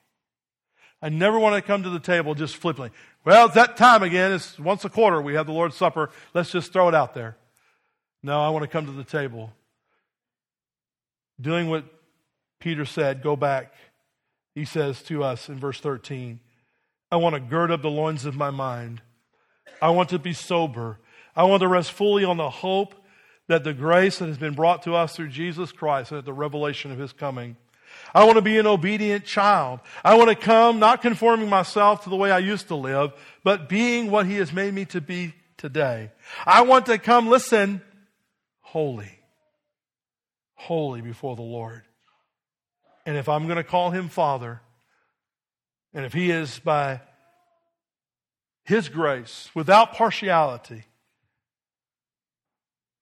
I 1.03 1.09
never 1.09 1.37
want 1.37 1.53
to 1.55 1.61
come 1.61 1.83
to 1.83 1.91
the 1.91 1.99
table 1.99 2.33
just 2.33 2.55
flippantly. 2.55 2.89
Well, 3.23 3.45
it's 3.45 3.53
that 3.53 3.77
time 3.77 4.01
again. 4.01 4.31
It's 4.31 4.57
once 4.57 4.83
a 4.85 4.89
quarter. 4.89 5.21
We 5.21 5.35
have 5.35 5.45
the 5.45 5.53
Lord's 5.53 5.75
Supper. 5.75 6.09
Let's 6.33 6.51
just 6.51 6.73
throw 6.73 6.89
it 6.89 6.95
out 6.95 7.13
there. 7.13 7.37
No, 8.23 8.41
I 8.41 8.49
want 8.49 8.63
to 8.63 8.67
come 8.67 8.87
to 8.87 8.91
the 8.91 9.03
table. 9.03 9.53
Doing 11.39 11.69
what 11.69 11.85
Peter 12.59 12.85
said, 12.85 13.21
go 13.21 13.35
back. 13.35 13.71
He 14.55 14.65
says 14.65 15.03
to 15.03 15.23
us 15.23 15.47
in 15.47 15.59
verse 15.59 15.79
13, 15.79 16.39
I 17.11 17.17
want 17.17 17.35
to 17.35 17.39
gird 17.39 17.71
up 17.71 17.81
the 17.81 17.89
loins 17.89 18.25
of 18.25 18.35
my 18.35 18.49
mind. 18.49 19.01
I 19.81 19.89
want 19.89 20.09
to 20.09 20.19
be 20.19 20.33
sober. 20.33 20.99
I 21.35 21.43
want 21.43 21.61
to 21.61 21.67
rest 21.67 21.91
fully 21.91 22.23
on 22.23 22.37
the 22.37 22.49
hope 22.49 22.95
that 23.47 23.63
the 23.63 23.73
grace 23.73 24.19
that 24.19 24.27
has 24.27 24.37
been 24.37 24.55
brought 24.55 24.83
to 24.83 24.95
us 24.95 25.15
through 25.15 25.29
Jesus 25.29 25.71
Christ 25.71 26.11
and 26.11 26.19
at 26.19 26.25
the 26.25 26.33
revelation 26.33 26.91
of 26.91 26.97
his 26.97 27.13
coming 27.13 27.57
I 28.13 28.23
want 28.23 28.37
to 28.37 28.41
be 28.41 28.57
an 28.57 28.67
obedient 28.67 29.25
child. 29.25 29.79
I 30.03 30.15
want 30.15 30.29
to 30.29 30.35
come 30.35 30.79
not 30.79 31.01
conforming 31.01 31.49
myself 31.49 32.03
to 32.03 32.09
the 32.09 32.15
way 32.15 32.31
I 32.31 32.39
used 32.39 32.67
to 32.69 32.75
live, 32.75 33.13
but 33.43 33.69
being 33.69 34.09
what 34.09 34.25
He 34.25 34.35
has 34.35 34.53
made 34.53 34.73
me 34.73 34.85
to 34.85 35.01
be 35.01 35.33
today. 35.57 36.11
I 36.45 36.61
want 36.61 36.85
to 36.87 36.97
come, 36.97 37.27
listen, 37.27 37.81
holy. 38.61 39.19
Holy 40.55 41.01
before 41.01 41.35
the 41.35 41.41
Lord. 41.41 41.83
And 43.05 43.17
if 43.17 43.29
I'm 43.29 43.45
going 43.45 43.57
to 43.57 43.63
call 43.63 43.91
Him 43.91 44.09
Father, 44.09 44.61
and 45.95 46.05
if 46.05 46.13
He 46.13 46.29
is 46.29 46.59
by 46.59 47.01
His 48.65 48.89
grace, 48.89 49.49
without 49.55 49.93
partiality, 49.93 50.83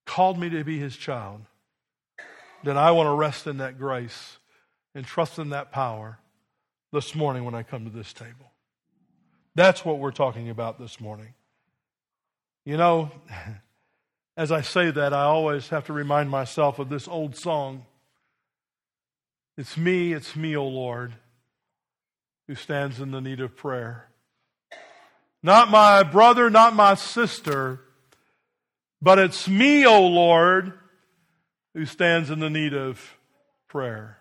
called 0.06 0.40
me 0.40 0.50
to 0.50 0.64
be 0.64 0.80
His 0.80 0.96
child, 0.96 1.42
then 2.64 2.78
I 2.78 2.92
want 2.92 3.08
to 3.08 3.14
rest 3.14 3.48
in 3.48 3.58
that 3.58 3.78
grace 3.78 4.38
and 4.96 5.06
trust 5.06 5.40
in 5.40 5.50
that 5.50 5.72
power 5.72 6.20
this 6.94 7.16
morning 7.16 7.44
when 7.44 7.56
I 7.56 7.64
come 7.64 7.84
to 7.84 7.90
this 7.90 8.14
table. 8.14 8.52
That's 9.56 9.84
what 9.84 10.00
we're 10.00 10.12
talking 10.12 10.50
about 10.50 10.80
this 10.80 11.00
morning. 11.00 11.34
You 12.66 12.78
know, 12.78 13.12
as 14.38 14.52
I 14.52 14.62
say 14.62 14.92
that, 14.92 15.14
I 15.14 15.24
always 15.24 15.70
have 15.70 15.86
to 15.88 15.94
remind 15.94 16.30
myself 16.30 16.80
of 16.80 16.90
this 16.90 17.08
old 17.08 17.36
song. 17.36 17.86
It's 19.58 19.78
me, 19.78 20.14
it's 20.14 20.36
me, 20.36 20.56
O 20.56 20.66
Lord, 20.66 21.14
who 22.48 22.56
stands 22.56 23.00
in 23.00 23.12
the 23.12 23.22
need 23.22 23.40
of 23.40 23.56
prayer. 23.56 24.10
Not 25.42 25.70
my 25.70 26.04
brother, 26.04 26.50
not 26.50 26.76
my 26.76 26.96
sister, 26.96 27.80
but 29.02 29.20
it's 29.20 29.48
me, 29.48 29.86
O 29.86 30.08
Lord, 30.08 30.74
who 31.74 31.86
stands 31.86 32.30
in 32.30 32.40
the 32.40 32.50
need 32.50 32.74
of 32.74 33.18
prayer. 33.68 34.18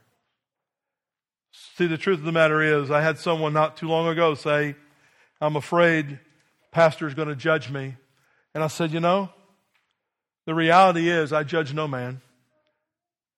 See, 1.77 1.87
the 1.87 1.99
truth 1.99 2.19
of 2.19 2.25
the 2.25 2.33
matter 2.33 2.63
is, 2.63 2.91
I 2.91 3.01
had 3.01 3.19
someone 3.19 3.53
not 3.53 3.77
too 3.77 3.89
long 3.89 4.09
ago 4.09 4.35
say, 4.35 4.75
I'm 5.41 5.57
afraid 5.57 6.19
pastor's 6.71 7.15
going 7.15 7.29
to 7.29 7.37
judge 7.37 7.71
me. 7.71 7.97
And 8.55 8.65
I 8.65 8.67
said, 8.67 8.93
you 8.93 9.01
know, 9.01 9.31
the 10.47 10.55
reality 10.55 11.09
is 11.09 11.33
I 11.33 11.45
judge 11.45 11.73
no 11.73 11.87
man. 11.87 12.21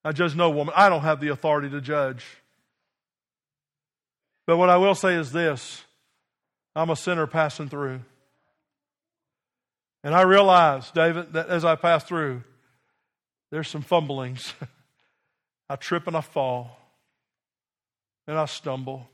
I 0.04 0.12
judge 0.12 0.34
no 0.34 0.50
woman. 0.50 0.74
I 0.76 0.88
don't 0.88 1.02
have 1.02 1.20
the 1.20 1.28
authority 1.28 1.70
to 1.70 1.80
judge. 1.80 2.24
But 4.46 4.56
what 4.56 4.70
I 4.70 4.76
will 4.76 4.94
say 4.94 5.14
is 5.14 5.32
this 5.32 5.82
I'm 6.74 6.90
a 6.90 6.96
sinner 6.96 7.26
passing 7.26 7.68
through. 7.68 8.00
And 10.02 10.14
I 10.14 10.22
realize, 10.22 10.90
David, 10.90 11.32
that 11.32 11.48
as 11.48 11.64
I 11.64 11.76
pass 11.76 12.04
through, 12.04 12.42
there's 13.50 13.68
some 13.68 13.80
fumblings. 13.80 14.52
I 15.70 15.76
trip 15.76 16.06
and 16.06 16.16
I 16.16 16.20
fall 16.20 16.78
and 18.26 18.36
I 18.36 18.44
stumble. 18.44 19.08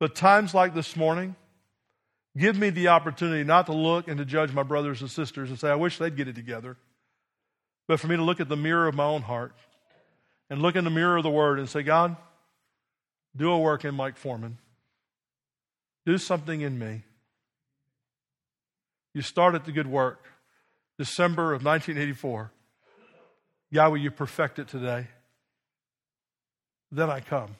But 0.00 0.16
times 0.16 0.52
like 0.52 0.74
this 0.74 0.96
morning, 0.96 1.36
give 2.36 2.56
me 2.58 2.70
the 2.70 2.88
opportunity 2.88 3.44
not 3.44 3.66
to 3.66 3.72
look 3.72 4.08
and 4.08 4.18
to 4.18 4.24
judge 4.24 4.52
my 4.52 4.64
brothers 4.64 5.00
and 5.00 5.10
sisters 5.10 5.50
and 5.50 5.58
say, 5.58 5.68
I 5.68 5.76
wish 5.76 5.98
they'd 5.98 6.16
get 6.16 6.26
it 6.26 6.34
together. 6.34 6.76
But 7.86 8.00
for 8.00 8.08
me 8.08 8.16
to 8.16 8.22
look 8.22 8.40
at 8.40 8.48
the 8.48 8.56
mirror 8.56 8.88
of 8.88 8.94
my 8.94 9.04
own 9.04 9.22
heart 9.22 9.54
and 10.50 10.60
look 10.60 10.74
in 10.74 10.84
the 10.84 10.90
mirror 10.90 11.16
of 11.16 11.22
the 11.22 11.30
Word 11.30 11.58
and 11.58 11.68
say, 11.68 11.82
God, 11.82 12.16
do 13.36 13.50
a 13.50 13.58
work 13.58 13.84
in 13.84 13.94
Mike 13.94 14.16
Foreman. 14.16 14.58
Do 16.06 16.18
something 16.18 16.60
in 16.60 16.78
me. 16.78 17.02
You 19.14 19.22
started 19.22 19.64
the 19.64 19.72
good 19.72 19.86
work 19.86 20.20
December 20.98 21.52
of 21.52 21.64
1984. 21.64 22.52
Yahweh, 23.70 23.98
you 23.98 24.10
perfect 24.10 24.58
it 24.58 24.68
today? 24.68 25.08
Then 26.92 27.10
I 27.10 27.20
come. 27.20 27.56